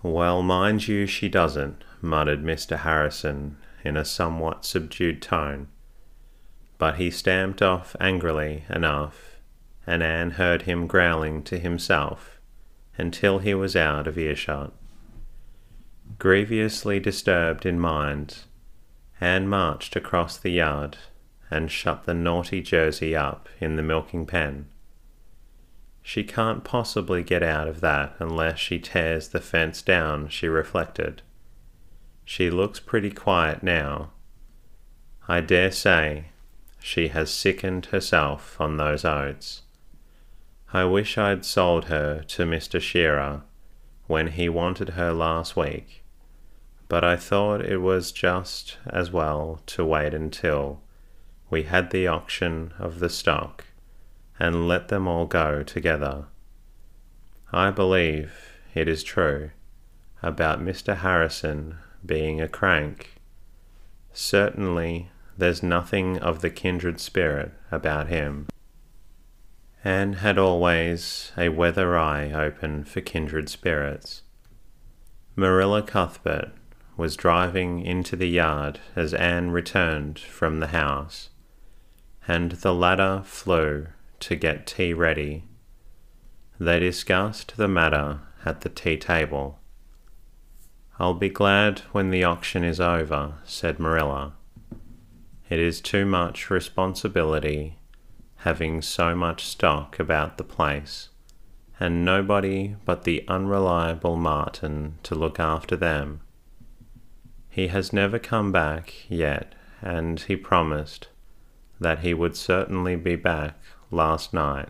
Well, 0.02 0.42
mind 0.42 0.88
you, 0.88 1.06
she 1.06 1.30
doesn't, 1.30 1.84
muttered 2.02 2.44
Mr. 2.44 2.80
Harrison 2.80 3.58
in 3.84 3.96
a 3.96 4.04
somewhat 4.04 4.66
subdued 4.66 5.22
tone. 5.22 5.68
But 6.80 6.96
he 6.96 7.12
stamped 7.12 7.62
off 7.62 7.96
angrily 8.00 8.64
enough 8.68 9.38
and 9.86 10.02
Anne 10.02 10.32
heard 10.32 10.64
him 10.64 10.88
growling 10.88 11.44
to 11.44 11.60
himself 11.60 12.40
until 12.98 13.38
he 13.38 13.54
was 13.54 13.76
out 13.76 14.08
of 14.08 14.18
earshot. 14.18 14.74
Grievously 16.18 17.00
disturbed 17.00 17.68
in 17.68 17.80
mind, 17.80 18.40
Anne 19.22 19.48
marched 19.48 19.96
across 19.96 20.38
the 20.38 20.52
yard 20.52 20.98
and 21.50 21.72
shut 21.72 22.06
the 22.06 22.14
naughty 22.14 22.62
Jersey 22.62 23.16
up 23.16 23.48
in 23.60 23.76
the 23.76 23.84
milking 23.84 24.26
pen. 24.26 24.68
She 26.02 26.24
can't 26.24 26.64
possibly 26.64 27.24
get 27.24 27.42
out 27.42 27.68
of 27.68 27.82
that 27.82 28.16
unless 28.20 28.60
she 28.60 28.78
tears 28.80 29.30
the 29.30 29.40
fence 29.40 29.82
down, 29.82 30.30
she 30.30 30.48
reflected. 30.48 31.22
She 32.24 32.50
looks 32.50 32.80
pretty 32.80 33.12
quiet 33.12 33.64
now. 33.64 34.12
I 35.28 35.42
dare 35.42 35.72
say 35.72 36.26
she 36.80 37.08
has 37.08 37.32
sickened 37.32 37.88
herself 37.88 38.62
on 38.62 38.78
those 38.78 39.04
oats. 39.04 39.64
I 40.72 40.86
wish 40.86 41.18
I'd 41.18 41.46
sold 41.46 41.86
her 41.86 42.22
to 42.22 42.44
Mr. 42.44 42.80
Shearer 42.80 43.42
when 44.08 44.28
he 44.28 44.50
wanted 44.50 44.90
her 44.90 45.12
last 45.12 45.56
week, 45.56 46.04
but 46.88 47.04
I 47.04 47.16
thought 47.16 47.66
it 47.66 47.78
was 47.78 48.12
just 48.12 48.78
as 48.86 49.12
well 49.12 49.62
to 49.68 49.84
wait 49.84 50.14
until 50.14 50.82
we 51.50 51.64
had 51.64 51.90
the 51.92 52.08
auction 52.08 52.74
of 52.78 53.00
the 53.00 53.10
stock 53.10 53.66
and 54.40 54.68
let 54.68 54.90
them 54.90 55.08
all 55.08 55.26
go 55.26 55.64
together. 55.64 56.26
I 57.52 57.72
believe 57.72 58.34
it 58.74 58.88
is 58.88 59.04
true 59.04 59.52
about 60.22 60.62
Mr. 60.62 60.98
Harrison 60.98 61.78
being 62.06 62.42
a 62.42 62.48
crank. 62.48 63.16
Certainly, 64.14 65.10
there's 65.38 65.64
nothing 65.64 66.18
of 66.20 66.42
the 66.42 66.50
kindred 66.50 67.00
spirit 67.00 67.52
about 67.72 68.08
him. 68.08 68.48
Anne 69.84 70.14
had 70.14 70.38
always 70.38 71.32
a 71.38 71.50
weather 71.50 71.98
eye 71.98 72.32
open 72.32 72.84
for 72.84 73.02
kindred 73.02 73.50
spirits. 73.50 74.24
Marilla 75.36 75.84
Cuthbert 75.84 76.52
was 76.98 77.16
driving 77.16 77.86
into 77.86 78.16
the 78.16 78.30
yard 78.30 78.80
as 78.96 79.14
Anne 79.14 79.52
returned 79.52 80.20
from 80.20 80.60
the 80.60 80.68
house, 80.68 81.30
and 82.28 82.54
the 82.54 82.74
latter 82.74 83.22
flew 83.26 83.88
to 84.20 84.36
get 84.36 84.68
tea 84.68 84.94
ready. 84.94 85.44
They 86.60 86.80
discussed 86.80 87.58
the 87.58 87.68
matter 87.68 88.22
at 88.46 88.62
the 88.62 88.70
tea 88.70 88.98
table. 88.98 89.60
I'll 90.98 91.14
be 91.14 91.30
glad 91.30 91.80
when 91.92 92.10
the 92.10 92.24
auction 92.24 92.64
is 92.64 92.80
over, 92.80 93.36
said 93.44 93.80
Marilla. 93.80 94.34
It 95.50 95.60
is 95.60 95.82
too 95.82 96.06
much 96.06 96.50
responsibility 96.50 97.78
having 98.46 98.80
so 98.80 99.16
much 99.16 99.44
stock 99.44 100.00
about 100.00 100.38
the 100.38 100.44
place, 100.44 101.10
and 101.80 102.06
nobody 102.06 102.76
but 102.86 103.04
the 103.04 103.26
unreliable 103.28 104.16
Martin 104.16 105.00
to 105.02 105.16
look 105.16 105.40
after 105.40 105.76
them. 105.76 106.22
He 107.56 107.70
has 107.70 107.94
never 107.94 108.20
come 108.20 108.52
back 108.52 109.10
yet, 109.10 109.56
and 109.82 110.20
he 110.20 110.36
promised 110.36 111.08
that 111.80 112.00
he 112.00 112.14
would 112.14 112.36
certainly 112.36 112.98
be 112.98 113.16
back 113.16 113.58
last 113.90 114.34
night 114.34 114.68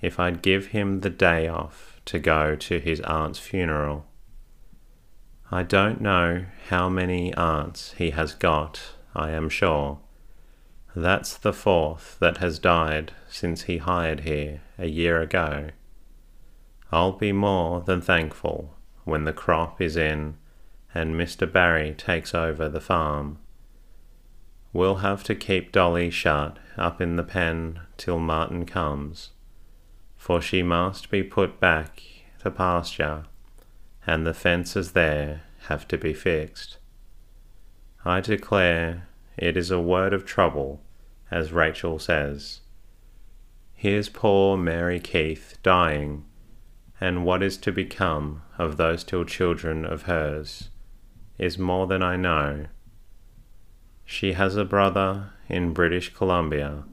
if 0.00 0.20
I'd 0.20 0.40
give 0.40 0.66
him 0.66 1.00
the 1.00 1.10
day 1.10 1.48
off 1.48 2.00
to 2.04 2.20
go 2.20 2.54
to 2.54 2.78
his 2.78 3.00
aunt's 3.00 3.40
funeral. 3.40 4.06
I 5.50 5.64
don't 5.64 6.00
know 6.00 6.44
how 6.68 6.88
many 6.88 7.34
aunts 7.34 7.94
he 7.98 8.10
has 8.10 8.32
got, 8.32 8.80
I 9.12 9.30
am 9.30 9.48
sure 9.48 9.98
that's 10.94 11.36
the 11.36 11.52
fourth 11.52 12.16
that 12.20 12.36
has 12.36 12.60
died 12.60 13.10
since 13.28 13.62
he 13.62 13.78
hired 13.78 14.20
here 14.20 14.60
a 14.78 14.86
year 14.86 15.20
ago. 15.20 15.70
I'll 16.92 17.18
be 17.18 17.32
more 17.32 17.80
than 17.80 18.00
thankful 18.00 18.76
when 19.02 19.24
the 19.24 19.32
crop 19.32 19.80
is 19.80 19.96
in 19.96 20.36
and 20.94 21.14
Mr. 21.14 21.50
Barry 21.50 21.94
takes 21.94 22.34
over 22.34 22.68
the 22.68 22.80
farm. 22.80 23.38
We'll 24.72 24.96
have 24.96 25.22
to 25.24 25.34
keep 25.34 25.72
Dolly 25.72 26.10
shut 26.10 26.58
up 26.76 27.00
in 27.00 27.16
the 27.16 27.22
pen 27.22 27.80
till 27.96 28.18
Martin 28.18 28.64
comes, 28.64 29.30
for 30.16 30.40
she 30.40 30.62
must 30.62 31.10
be 31.10 31.22
put 31.22 31.60
back 31.60 32.02
to 32.40 32.50
pasture, 32.50 33.24
and 34.06 34.26
the 34.26 34.34
fences 34.34 34.92
there 34.92 35.42
have 35.68 35.86
to 35.88 35.98
be 35.98 36.14
fixed. 36.14 36.78
I 38.04 38.20
declare 38.20 39.08
it 39.36 39.56
is 39.56 39.70
a 39.70 39.80
word 39.80 40.12
of 40.12 40.24
trouble, 40.24 40.80
as 41.30 41.52
Rachel 41.52 41.98
says. 41.98 42.60
Here's 43.74 44.08
poor 44.08 44.56
Mary 44.56 45.00
Keith 45.00 45.58
dying, 45.62 46.24
and 47.00 47.24
what 47.24 47.42
is 47.42 47.56
to 47.58 47.72
become 47.72 48.42
of 48.56 48.76
those 48.76 49.04
two 49.04 49.24
children 49.24 49.84
of 49.84 50.02
hers 50.02 50.70
is 51.38 51.58
more 51.58 51.86
than 51.86 52.02
I 52.02 52.16
know. 52.16 52.66
She 54.04 54.32
has 54.32 54.56
a 54.56 54.64
brother 54.64 55.30
in 55.48 55.72
British 55.72 56.12
Columbia, 56.14 56.84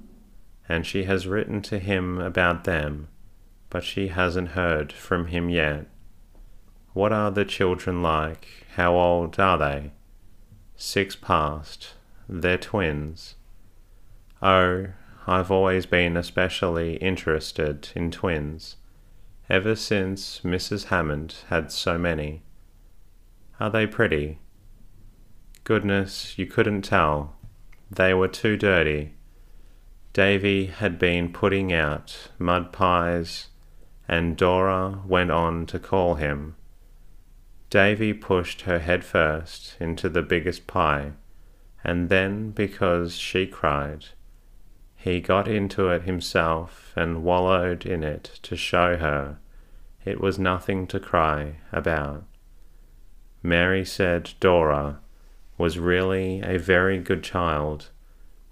and 0.69 0.85
she 0.85 1.03
has 1.03 1.27
written 1.27 1.61
to 1.63 1.79
him 1.79 2.19
about 2.19 2.63
them, 2.63 3.07
but 3.69 3.83
she 3.83 4.09
hasn't 4.09 4.49
heard 4.49 4.91
from 4.93 5.27
him 5.27 5.49
yet. 5.49 5.87
What 6.93 7.11
are 7.11 7.31
the 7.31 7.45
children 7.45 8.01
like? 8.01 8.47
How 8.75 8.95
old 8.95 9.39
are 9.39 9.57
they? 9.57 9.91
Six 10.77 11.15
past. 11.15 11.93
They're 12.27 12.57
twins. 12.57 13.35
Oh, 14.41 14.87
I've 15.27 15.51
always 15.51 15.85
been 15.85 16.15
especially 16.15 16.97
interested 16.97 17.89
in 17.95 18.11
twins, 18.11 18.77
ever 19.49 19.75
since 19.75 20.41
Mrs. 20.43 20.85
Hammond 20.85 21.35
had 21.49 21.71
so 21.71 21.97
many. 21.97 22.43
Are 23.59 23.69
they 23.69 23.87
pretty? 23.87 24.39
Goodness, 25.63 26.37
you 26.37 26.45
couldn't 26.45 26.81
tell. 26.83 27.35
They 27.89 28.13
were 28.13 28.27
too 28.27 28.57
dirty. 28.57 29.13
Davy 30.13 30.67
had 30.67 30.99
been 30.99 31.31
putting 31.31 31.73
out 31.73 32.29
mud 32.37 32.71
pies, 32.71 33.47
and 34.07 34.37
Dora 34.37 35.01
went 35.05 35.31
on 35.31 35.65
to 35.67 35.79
call 35.79 36.15
him. 36.15 36.55
Davy 37.69 38.13
pushed 38.13 38.61
her 38.61 38.79
head 38.79 39.03
first 39.03 39.75
into 39.79 40.09
the 40.09 40.21
biggest 40.21 40.67
pie, 40.67 41.13
and 41.83 42.09
then, 42.09 42.51
because 42.51 43.15
she 43.15 43.47
cried, 43.47 44.05
he 44.95 45.21
got 45.21 45.47
into 45.47 45.89
it 45.89 46.03
himself 46.03 46.93
and 46.95 47.23
wallowed 47.23 47.85
in 47.85 48.03
it 48.03 48.39
to 48.43 48.55
show 48.55 48.97
her 48.97 49.37
it 50.03 50.21
was 50.21 50.37
nothing 50.37 50.85
to 50.87 50.99
cry 50.99 51.55
about. 51.71 52.23
Mary 53.45 53.85
said 53.85 54.33
Dora 54.39 54.99
was 55.57 55.77
really 55.77 56.41
a 56.41 56.57
very 56.57 56.97
good 56.97 57.23
child, 57.23 57.89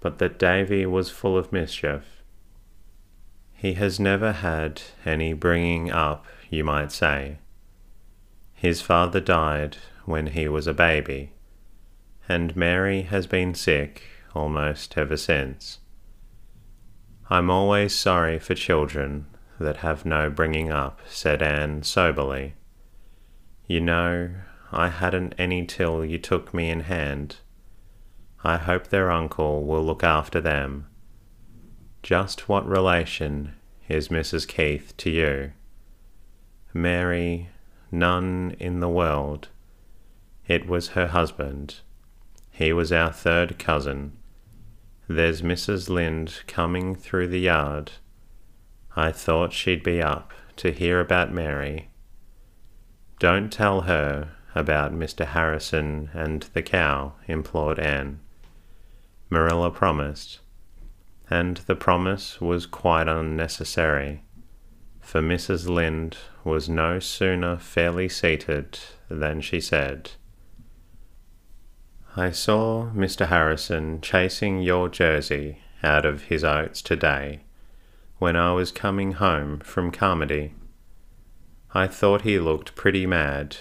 but 0.00 0.18
that 0.18 0.38
Davy 0.38 0.86
was 0.86 1.10
full 1.10 1.36
of 1.36 1.52
mischief. 1.52 2.22
He 3.52 3.74
has 3.74 3.98
never 3.98 4.32
had 4.32 4.82
any 5.04 5.32
bringing 5.32 5.90
up, 5.90 6.26
you 6.48 6.64
might 6.64 6.92
say. 6.92 7.38
His 8.54 8.80
father 8.80 9.20
died 9.20 9.78
when 10.04 10.28
he 10.28 10.48
was 10.48 10.66
a 10.66 10.74
baby, 10.74 11.32
and 12.28 12.56
Mary 12.56 13.02
has 13.02 13.26
been 13.26 13.54
sick 13.54 14.02
almost 14.34 14.96
ever 14.96 15.16
since. 15.16 15.80
I'm 17.28 17.50
always 17.50 17.94
sorry 17.94 18.38
for 18.38 18.54
children 18.54 19.26
that 19.58 19.78
have 19.78 20.04
no 20.04 20.30
bringing 20.30 20.70
up, 20.70 21.00
said 21.08 21.42
Anne 21.42 21.82
soberly. 21.82 22.54
You 23.66 23.80
know, 23.80 24.30
I 24.76 24.88
hadn't 24.88 25.36
any 25.38 25.64
till 25.64 26.04
you 26.04 26.18
took 26.18 26.52
me 26.52 26.68
in 26.68 26.80
hand. 26.80 27.36
I 28.42 28.56
hope 28.56 28.88
their 28.88 29.08
uncle 29.08 29.62
will 29.62 29.84
look 29.84 30.02
after 30.02 30.40
them. 30.40 30.88
Just 32.02 32.48
what 32.48 32.66
relation 32.66 33.54
is 33.88 34.08
Mrs. 34.08 34.48
Keith 34.48 34.92
to 34.96 35.10
you? 35.10 35.52
Mary, 36.72 37.50
none 37.92 38.56
in 38.58 38.80
the 38.80 38.88
world. 38.88 39.46
It 40.48 40.66
was 40.66 40.88
her 40.88 41.06
husband. 41.06 41.76
He 42.50 42.72
was 42.72 42.90
our 42.90 43.12
third 43.12 43.60
cousin. 43.60 44.16
There's 45.06 45.40
Mrs. 45.40 45.88
Lynde 45.88 46.40
coming 46.48 46.96
through 46.96 47.28
the 47.28 47.38
yard. 47.38 47.92
I 48.96 49.12
thought 49.12 49.52
she'd 49.52 49.84
be 49.84 50.02
up 50.02 50.32
to 50.56 50.72
hear 50.72 50.98
about 50.98 51.32
Mary. 51.32 51.90
Don't 53.20 53.52
tell 53.52 53.82
her 53.82 54.32
about 54.54 54.92
Mr. 54.92 55.26
Harrison 55.26 56.10
and 56.12 56.42
the 56.54 56.62
cow, 56.62 57.14
implored 57.26 57.78
Anne. 57.78 58.20
Marilla 59.30 59.70
promised, 59.70 60.40
and 61.28 61.58
the 61.58 61.74
promise 61.74 62.40
was 62.40 62.66
quite 62.66 63.08
unnecessary 63.08 64.22
for 65.04 65.20
Mrs. 65.20 65.68
Lynde 65.68 66.16
was 66.44 66.68
no 66.68 66.98
sooner 66.98 67.58
fairly 67.58 68.08
seated 68.08 68.78
than 69.08 69.40
she 69.40 69.60
said, 69.60 70.12
I 72.16 72.30
saw 72.30 72.90
Mr. 72.94 73.26
Harrison 73.26 74.00
chasing 74.00 74.62
your 74.62 74.88
jersey 74.88 75.58
out 75.82 76.06
of 76.06 76.24
his 76.24 76.42
oats 76.42 76.80
today 76.80 77.40
when 78.18 78.36
I 78.36 78.52
was 78.52 78.72
coming 78.72 79.12
home 79.12 79.60
from 79.60 79.90
Carmody. 79.90 80.54
I 81.72 81.86
thought 81.86 82.22
he 82.22 82.38
looked 82.38 82.74
pretty 82.74 83.06
mad. 83.06 83.56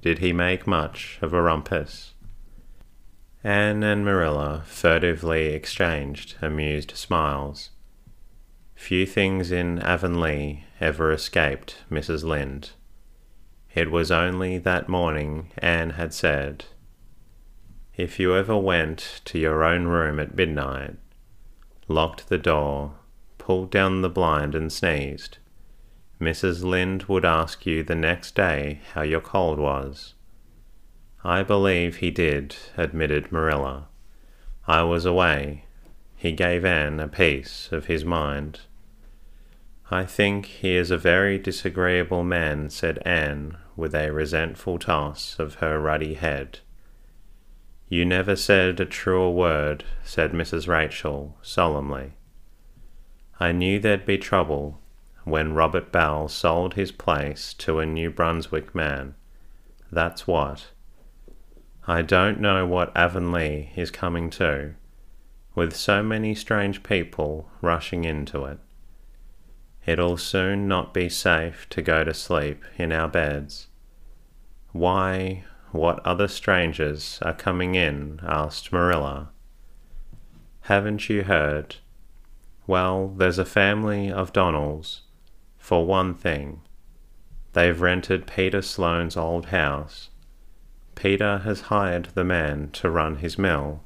Did 0.00 0.20
he 0.20 0.32
make 0.32 0.66
much 0.66 1.18
of 1.20 1.32
a 1.32 1.42
rumpus? 1.42 2.14
Anne 3.42 3.82
and 3.82 4.04
Marilla 4.04 4.62
furtively 4.66 5.46
exchanged 5.46 6.36
amused 6.40 6.92
smiles. 6.96 7.70
Few 8.74 9.06
things 9.06 9.50
in 9.50 9.80
Avonlea 9.80 10.64
ever 10.80 11.10
escaped 11.12 11.82
Mrs. 11.90 12.22
Lynde. 12.22 12.70
It 13.74 13.90
was 13.90 14.10
only 14.10 14.58
that 14.58 14.88
morning 14.88 15.50
Anne 15.58 15.90
had 15.90 16.14
said, 16.14 16.66
If 17.96 18.20
you 18.20 18.36
ever 18.36 18.56
went 18.56 19.20
to 19.26 19.38
your 19.38 19.64
own 19.64 19.86
room 19.86 20.20
at 20.20 20.34
midnight, 20.34 20.96
locked 21.88 22.28
the 22.28 22.38
door, 22.38 22.94
pulled 23.36 23.70
down 23.70 24.02
the 24.02 24.08
blind 24.08 24.54
and 24.54 24.72
sneezed, 24.72 25.38
Mrs. 26.20 26.64
Lynde 26.64 27.04
would 27.04 27.24
ask 27.24 27.64
you 27.64 27.84
the 27.84 27.94
next 27.94 28.34
day 28.34 28.80
how 28.94 29.02
your 29.02 29.20
cold 29.20 29.58
was. 29.58 30.14
I 31.22 31.42
believe 31.42 31.96
he 31.96 32.10
did, 32.10 32.56
admitted 32.76 33.30
Marilla. 33.30 33.86
I 34.66 34.82
was 34.82 35.04
away. 35.04 35.64
He 36.16 36.32
gave 36.32 36.64
Anne 36.64 36.98
a 36.98 37.06
piece 37.06 37.70
of 37.70 37.86
his 37.86 38.04
mind. 38.04 38.60
I 39.90 40.04
think 40.04 40.46
he 40.46 40.76
is 40.76 40.90
a 40.90 40.98
very 40.98 41.38
disagreeable 41.38 42.24
man, 42.24 42.68
said 42.68 42.98
Anne, 43.06 43.56
with 43.76 43.94
a 43.94 44.10
resentful 44.10 44.78
toss 44.78 45.38
of 45.38 45.56
her 45.56 45.78
ruddy 45.78 46.14
head. 46.14 46.58
You 47.88 48.04
never 48.04 48.36
said 48.36 48.80
a 48.80 48.84
truer 48.84 49.30
word, 49.30 49.84
said 50.02 50.32
Mrs. 50.32 50.66
Rachel 50.66 51.38
solemnly. 51.42 52.14
I 53.40 53.52
knew 53.52 53.78
there'd 53.78 54.04
be 54.04 54.18
trouble 54.18 54.80
when 55.30 55.54
Robert 55.54 55.92
Bell 55.92 56.28
sold 56.28 56.74
his 56.74 56.92
place 56.92 57.54
to 57.54 57.78
a 57.78 57.86
New 57.86 58.10
Brunswick 58.10 58.74
man. 58.74 59.14
That's 59.90 60.26
what. 60.26 60.68
I 61.86 62.02
don't 62.02 62.40
know 62.40 62.66
what 62.66 62.94
Avonlea 62.96 63.70
is 63.74 63.90
coming 63.90 64.28
to, 64.30 64.74
with 65.54 65.74
so 65.74 66.02
many 66.02 66.34
strange 66.34 66.82
people 66.82 67.48
rushing 67.62 68.04
into 68.04 68.44
it. 68.44 68.58
It'll 69.86 70.18
soon 70.18 70.68
not 70.68 70.92
be 70.92 71.08
safe 71.08 71.66
to 71.70 71.80
go 71.80 72.04
to 72.04 72.12
sleep 72.12 72.62
in 72.76 72.92
our 72.92 73.08
beds. 73.08 73.68
Why, 74.72 75.44
what 75.72 76.04
other 76.04 76.28
strangers 76.28 77.18
are 77.22 77.32
coming 77.32 77.74
in? 77.74 78.20
asked 78.22 78.70
Marilla. 78.70 79.30
Haven't 80.62 81.08
you 81.08 81.22
heard? 81.22 81.76
Well, 82.66 83.08
there's 83.16 83.38
a 83.38 83.46
family 83.46 84.12
of 84.12 84.34
Donnells, 84.34 85.00
for 85.68 85.84
one 85.84 86.14
thing. 86.14 86.62
They've 87.52 87.78
rented 87.78 88.26
Peter 88.26 88.62
Sloane's 88.62 89.18
old 89.18 89.46
house. 89.46 90.08
Peter 90.94 91.40
has 91.44 91.68
hired 91.68 92.06
the 92.14 92.24
man 92.24 92.70
to 92.70 92.88
run 92.88 93.16
his 93.16 93.36
mill. 93.36 93.84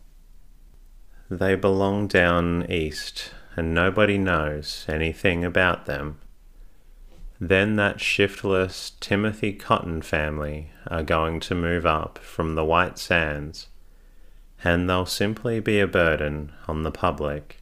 They 1.28 1.56
belong 1.56 2.06
down 2.06 2.70
east 2.70 3.32
and 3.56 3.74
nobody 3.74 4.16
knows 4.16 4.86
anything 4.88 5.44
about 5.44 5.86
them. 5.86 6.20
Then 7.40 7.74
that 7.74 8.00
shiftless 8.00 8.92
Timothy 9.00 9.52
Cotton 9.52 10.02
family 10.02 10.70
are 10.86 11.02
going 11.02 11.40
to 11.40 11.54
move 11.56 11.84
up 11.84 12.18
from 12.18 12.54
the 12.54 12.64
White 12.64 12.96
Sands, 12.96 13.66
and 14.62 14.88
they'll 14.88 15.04
simply 15.04 15.58
be 15.58 15.80
a 15.80 15.88
burden 15.88 16.52
on 16.68 16.84
the 16.84 16.92
public. 16.92 17.60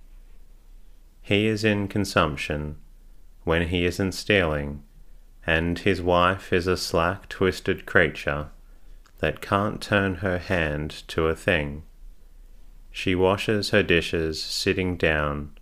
He 1.22 1.46
is 1.46 1.64
in 1.64 1.88
consumption 1.88 2.76
when 3.44 3.68
he 3.68 3.84
isn't 3.84 4.12
stealing, 4.12 4.82
and 5.46 5.80
his 5.80 6.02
wife 6.02 6.52
is 6.52 6.66
a 6.66 6.76
slack, 6.76 7.28
twisted 7.28 7.86
creature 7.86 8.48
that 9.18 9.40
can't 9.40 9.80
turn 9.80 10.16
her 10.16 10.38
hand 10.38 11.02
to 11.08 11.26
a 11.26 11.36
thing. 11.36 11.82
She 12.90 13.14
washes 13.14 13.70
her 13.70 13.82
dishes 13.82 14.42
sitting 14.42 14.96
down. 14.96 15.52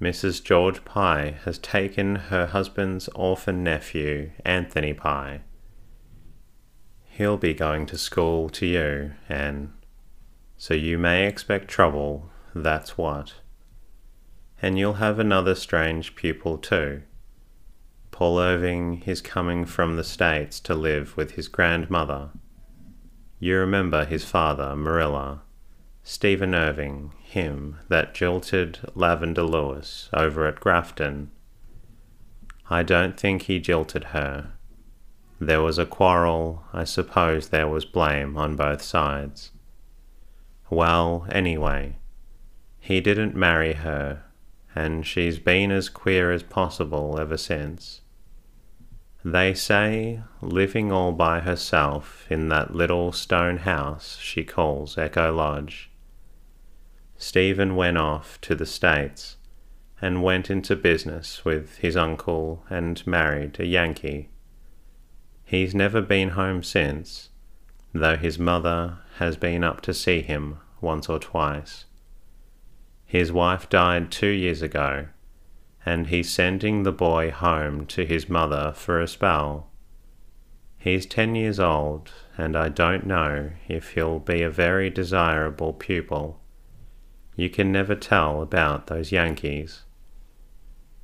Mrs. 0.00 0.42
George 0.42 0.84
Pye 0.84 1.36
has 1.44 1.58
taken 1.58 2.16
her 2.16 2.46
husband's 2.46 3.08
orphan 3.08 3.62
nephew, 3.62 4.32
Anthony 4.44 4.92
Pye. 4.92 5.42
He'll 7.04 7.36
be 7.36 7.54
going 7.54 7.86
to 7.86 7.98
school 7.98 8.48
to 8.50 8.66
you, 8.66 9.12
Anne. 9.28 9.74
So 10.56 10.74
you 10.74 10.98
may 10.98 11.26
expect 11.26 11.68
trouble, 11.68 12.30
that's 12.54 12.96
what. 12.96 13.34
And 14.62 14.78
you'll 14.78 14.94
have 14.94 15.18
another 15.18 15.56
strange 15.56 16.14
pupil 16.14 16.56
too. 16.56 17.02
Paul 18.12 18.38
Irving 18.38 19.02
is 19.04 19.20
coming 19.20 19.66
from 19.66 19.96
the 19.96 20.04
States 20.04 20.60
to 20.60 20.74
live 20.74 21.16
with 21.16 21.32
his 21.32 21.48
grandmother. 21.48 22.30
You 23.40 23.58
remember 23.58 24.04
his 24.04 24.24
father, 24.24 24.76
Marilla, 24.76 25.42
Stephen 26.04 26.54
Irving, 26.54 27.12
him 27.22 27.78
that 27.88 28.14
jilted 28.14 28.78
Lavender 28.94 29.42
Lewis 29.42 30.08
over 30.12 30.46
at 30.46 30.60
Grafton. 30.60 31.32
I 32.70 32.84
don't 32.84 33.18
think 33.18 33.42
he 33.42 33.58
jilted 33.58 34.04
her. 34.04 34.52
There 35.40 35.60
was 35.60 35.78
a 35.78 35.86
quarrel, 35.86 36.64
I 36.72 36.84
suppose 36.84 37.48
there 37.48 37.66
was 37.66 37.84
blame 37.84 38.36
on 38.36 38.54
both 38.54 38.82
sides. 38.82 39.50
Well, 40.70 41.26
anyway, 41.30 41.96
he 42.78 43.00
didn't 43.00 43.34
marry 43.34 43.72
her, 43.72 44.22
and 44.74 45.06
she's 45.06 45.38
been 45.38 45.70
as 45.70 45.88
queer 45.88 46.30
as 46.30 46.42
possible 46.42 47.18
ever 47.18 47.36
since. 47.36 48.00
They 49.24 49.54
say, 49.54 50.22
living 50.40 50.90
all 50.90 51.12
by 51.12 51.40
herself 51.40 52.26
in 52.28 52.48
that 52.48 52.74
little 52.74 53.12
stone 53.12 53.58
house 53.58 54.18
she 54.18 54.44
calls 54.44 54.98
Echo 54.98 55.32
Lodge. 55.32 55.90
Stephen 57.16 57.76
went 57.76 57.98
off 57.98 58.40
to 58.40 58.54
the 58.56 58.66
States 58.66 59.36
and 60.00 60.24
went 60.24 60.50
into 60.50 60.74
business 60.74 61.44
with 61.44 61.78
his 61.78 61.96
uncle 61.96 62.64
and 62.68 63.06
married 63.06 63.60
a 63.60 63.64
Yankee. 63.64 64.28
He's 65.44 65.72
never 65.72 66.02
been 66.02 66.30
home 66.30 66.64
since, 66.64 67.28
though 67.92 68.16
his 68.16 68.38
mother 68.40 68.98
has 69.18 69.36
been 69.36 69.62
up 69.62 69.80
to 69.82 69.94
see 69.94 70.22
him 70.22 70.58
once 70.80 71.08
or 71.08 71.20
twice. 71.20 71.84
His 73.12 73.30
wife 73.30 73.68
died 73.68 74.10
two 74.10 74.28
years 74.28 74.62
ago 74.62 75.08
and 75.84 76.06
he's 76.06 76.30
sending 76.30 76.82
the 76.82 76.92
boy 76.92 77.30
home 77.30 77.84
to 77.88 78.06
his 78.06 78.26
mother 78.26 78.72
for 78.74 78.98
a 78.98 79.06
spell. 79.06 79.68
He's 80.78 81.04
ten 81.04 81.34
years 81.34 81.60
old, 81.60 82.10
and 82.38 82.56
I 82.56 82.70
don't 82.70 83.04
know 83.04 83.50
if 83.68 83.90
he'll 83.90 84.18
be 84.18 84.40
a 84.40 84.48
very 84.48 84.88
desirable 84.88 85.74
pupil. 85.74 86.40
You 87.36 87.50
can 87.50 87.70
never 87.70 87.94
tell 87.94 88.40
about 88.40 88.86
those 88.86 89.12
Yankees. 89.12 89.82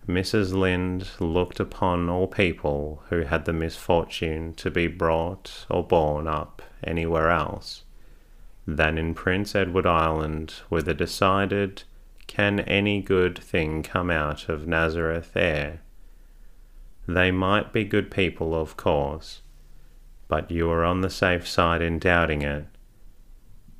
Mrs. 0.09 0.55
Lynde 0.55 1.11
looked 1.21 1.61
upon 1.61 2.09
all 2.09 2.27
people 2.27 3.03
who 3.11 3.25
had 3.25 3.45
the 3.45 3.53
misfortune 3.53 4.55
to 4.55 4.71
be 4.71 4.87
brought 4.87 5.67
or 5.69 5.87
born 5.87 6.27
up 6.27 6.63
anywhere 6.83 7.29
else 7.29 7.85
than 8.67 8.97
in 8.97 9.13
Prince 9.13 9.55
Edward 9.55 9.85
Island 9.85 10.55
with 10.71 10.89
a 10.89 10.95
decided 10.95 11.83
can 12.29 12.61
any 12.61 13.01
good 13.01 13.37
thing 13.37 13.83
come 13.83 14.11
out 14.11 14.49
of 14.49 14.69
Nazareth 14.69 15.33
there? 15.33 15.81
They 17.09 17.33
might 17.33 17.73
be 17.73 17.83
good 17.85 18.11
people, 18.11 18.55
of 18.55 18.77
course, 18.77 19.41
but 20.29 20.51
you 20.51 20.71
are 20.71 20.85
on 20.85 21.01
the 21.01 21.11
safe 21.11 21.49
side 21.49 21.83
in 21.83 21.99
doubting 21.99 22.43
it. 22.43 22.67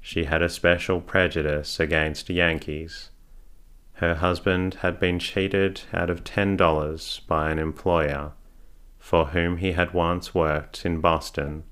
She 0.01 0.25
had 0.25 0.43
a 0.43 0.49
special 0.49 1.01
prejudice 1.01 1.79
against 1.79 2.31
Yankees. 2.31 3.11
Her 3.93 4.17
husband 4.17 4.75
had 4.75 4.99
been 4.99 5.19
cheated 5.19 5.83
out 5.93 6.09
of 6.09 6.25
ten 6.25 6.57
dollars 6.57 7.21
by 7.29 7.51
an 7.51 7.59
employer 7.59 8.33
for 8.99 9.27
whom 9.27 9.59
he 9.59 9.73
had 9.73 9.93
once 9.93 10.35
worked 10.35 10.87
in 10.87 11.01
Boston, 11.01 11.65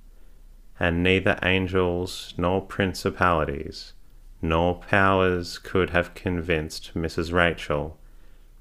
and 0.78 1.02
neither 1.02 1.38
angels 1.42 2.34
nor 2.36 2.60
principalities 2.60 3.94
nor 4.42 4.76
powers 4.76 5.58
could 5.58 5.90
have 5.90 6.14
convinced 6.14 6.92
Mrs. 6.94 7.32
Rachel 7.32 7.98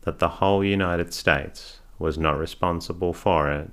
that 0.01 0.19
the 0.19 0.29
whole 0.29 0.63
United 0.63 1.13
States 1.13 1.79
was 1.99 2.17
not 2.17 2.37
responsible 2.37 3.13
for 3.13 3.51
it. 3.51 3.69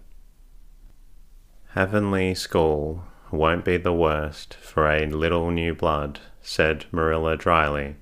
Avonlea 1.75 2.35
School 2.35 3.05
won't 3.31 3.65
be 3.65 3.77
the 3.77 3.93
worst 3.93 4.55
for 4.55 4.91
a 4.91 5.07
little 5.07 5.51
new 5.51 5.75
blood, 5.75 6.21
said 6.43 6.85
Marilla 6.93 7.37
dryly. 7.37 7.97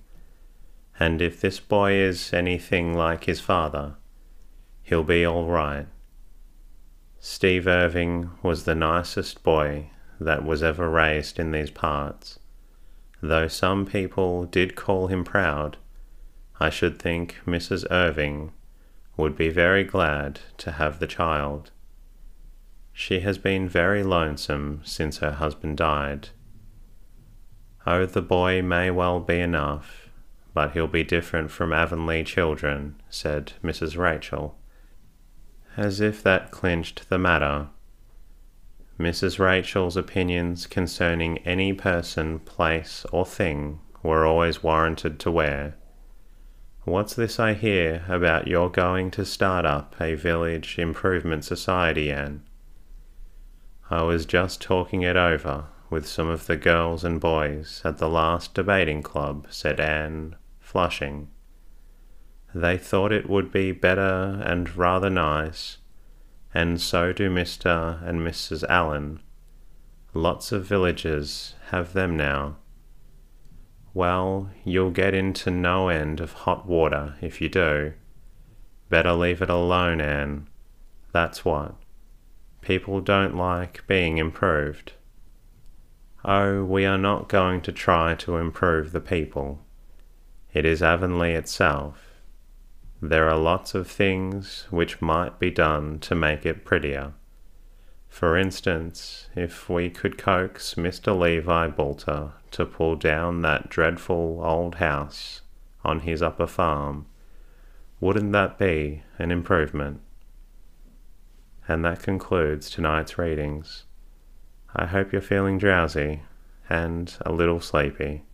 And 0.99 1.23
if 1.23 1.41
this 1.41 1.61
boy 1.61 1.93
is 1.93 2.33
anything 2.33 2.95
like 2.95 3.25
his 3.25 3.41
father, 3.41 3.95
he'll 4.83 5.05
be 5.05 5.25
all 5.25 5.47
right. 5.47 5.87
Steve 7.21 7.67
Irving 7.67 8.31
was 8.43 8.65
the 8.65 8.75
nicest 8.75 9.43
boy 9.43 9.91
that 10.19 10.45
was 10.45 10.63
ever 10.63 10.91
raised 10.91 11.39
in 11.39 11.53
these 11.53 11.71
parts 11.71 12.40
Though 13.23 13.49
some 13.49 13.85
people 13.85 14.47
did 14.47 14.77
call 14.77 15.09
him 15.09 15.25
proud, 15.25 15.77
I 16.59 16.71
should 16.71 16.99
think 16.99 17.37
Mrs. 17.47 17.85
Irving 17.91 18.53
would 19.17 19.37
be 19.37 19.51
very 19.51 19.85
glad 19.85 20.41
to 20.59 20.73
have 20.73 20.99
the 20.99 21.07
child. 21.07 21.71
She 22.93 23.21
has 23.21 23.39
been 23.39 23.69
very 23.69 24.03
lonesome 24.03 24.81
since 24.85 25.19
her 25.19 25.33
husband 25.33 25.77
died. 25.77 26.31
Oh, 27.87 28.07
the 28.07 28.23
boy 28.23 28.63
may 28.63 28.91
well 28.91 29.21
be 29.21 29.41
enough, 29.41 30.09
but 30.53 30.73
he'll 30.73 30.87
be 30.87 31.05
different 31.05 31.51
from 31.51 31.73
Avonlea 31.73 32.25
children, 32.25 33.01
said 33.09 33.53
Mrs. 33.63 33.97
Rachel, 33.97 34.59
as 35.77 36.01
if 36.01 36.23
that 36.23 36.51
clinched 36.51 37.09
the 37.09 37.19
matter. 37.19 37.69
Mrs. 39.01 39.39
Rachel's 39.39 39.97
opinions 39.97 40.67
concerning 40.67 41.39
any 41.39 41.73
person, 41.73 42.39
place, 42.41 43.07
or 43.11 43.25
thing 43.25 43.81
were 44.03 44.27
always 44.27 44.63
warranted 44.63 45.19
to 45.21 45.31
wear. 45.31 45.75
What's 46.85 47.15
this 47.15 47.41
I 47.41 47.55
hear 47.55 48.05
about 48.09 48.47
your 48.47 48.71
going 48.71 49.11
to 49.13 49.25
start 49.25 49.65
up 49.65 49.99
a 49.99 50.17
village 50.17 50.79
improvement 50.79 51.47
society, 51.47 52.13
Anne? 52.13 52.43
I 53.89 54.03
was 54.03 54.27
just 54.27 54.61
talking 54.61 55.01
it 55.01 55.17
over 55.17 55.65
with 55.89 56.07
some 56.07 56.29
of 56.29 56.47
the 56.47 56.59
girls 56.59 57.03
and 57.03 57.19
boys 57.19 57.81
at 57.87 57.97
the 57.97 58.09
last 58.09 58.53
debating 58.53 59.03
club, 59.03 59.47
said 59.49 59.81
Anne, 59.81 60.37
flushing. 60.59 61.29
They 62.55 62.77
thought 62.77 63.13
it 63.13 63.31
would 63.31 63.51
be 63.51 63.73
better 63.73 64.43
and 64.45 64.77
rather 64.77 65.09
nice 65.09 65.79
and 66.53 66.81
so 66.81 67.13
do 67.13 67.31
Mr. 67.31 68.03
and 68.07 68.21
Mrs. 68.21 68.65
Allen. 68.69 69.21
Lots 70.13 70.51
of 70.51 70.65
villages 70.65 71.55
have 71.71 71.93
them 71.93 72.17
now. 72.17 72.57
Well, 73.95 74.51
you'll 74.65 74.91
get 74.91 75.15
into 75.15 75.51
no 75.51 75.89
end 75.89 76.21
of 76.21 76.33
hot 76.33 76.67
water 76.67 77.17
if 77.21 77.41
you 77.41 77.49
do. 77.49 77.93
Better 78.89 79.13
leave 79.13 79.43
it 79.43 79.51
alone, 79.51 80.01
Anne. 80.01 80.49
That's 81.13 81.45
what. 81.45 81.77
People 82.61 83.01
don't 83.01 83.37
like 83.37 83.87
being 83.87 84.19
improved. 84.19 84.93
Oh, 86.25 86.65
we 86.65 86.85
are 86.85 86.99
not 86.99 87.29
going 87.29 87.63
to 87.63 87.73
try 87.73 88.15
to 88.17 88.37
improve 88.37 88.93
the 88.93 89.01
people. 89.01 89.61
It 90.53 90.67
is 90.67 90.83
Avonlea 90.83 91.35
itself 91.35 92.10
there 93.03 93.29
are 93.31 93.37
lots 93.37 93.75
of 93.75 93.89
things 93.89 94.67
which 94.71 95.01
might 95.01 95.39
be 95.39 95.51
done 95.51 95.99
to 96.01 96.15
make 96.15 96.45
it 96.45 96.65
prettier. 96.65 97.15
For 98.09 98.37
instance, 98.37 99.29
if 99.35 99.71
we 99.71 99.89
could 99.89 100.19
coax 100.19 100.75
Mr. 100.75 101.19
Levi 101.19 101.69
Boulter 101.69 102.33
to 102.51 102.67
pull 102.67 102.97
down 102.97 103.41
that 103.43 103.71
dreadful 103.71 104.41
old 104.45 104.75
house 104.75 105.41
on 105.83 106.01
his 106.01 106.21
upper 106.21 106.47
farm, 106.47 107.07
wouldn't 108.01 108.33
that 108.33 108.59
be 108.59 109.03
an 109.19 109.31
improvement? 109.31 110.01
And 111.67 111.85
that 111.85 112.03
concludes 112.03 112.69
tonight's 112.69 113.17
readings. 113.17 113.85
I 114.75 114.87
hope 114.87 115.13
you're 115.13 115.23
feeling 115.23 115.57
drowsy 115.57 116.23
and 116.69 117.17
a 117.25 117.33
little 117.33 117.61
sleepy. 117.61 118.25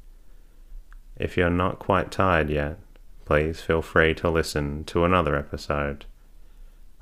If 1.17 1.37
you're 1.37 1.51
not 1.51 1.79
quite 1.79 2.11
tired 2.11 2.51
yet, 2.51 2.79
please 3.27 3.61
feel 3.61 3.83
free 3.83 4.15
to 4.15 4.31
listen 4.31 4.85
to 4.85 5.05
another 5.05 5.37
episode. 5.37 6.07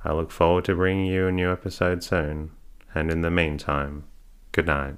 I 0.05 0.13
look 0.13 0.31
forward 0.31 0.65
to 0.65 0.75
bringing 0.75 1.07
you 1.07 1.29
a 1.29 1.33
new 1.33 1.53
episode 1.53 2.03
soon, 2.03 2.51
and 2.95 3.11
in 3.11 3.21
the 3.21 3.31
meantime, 3.31 4.05
good 4.51 4.67
night. 4.67 4.97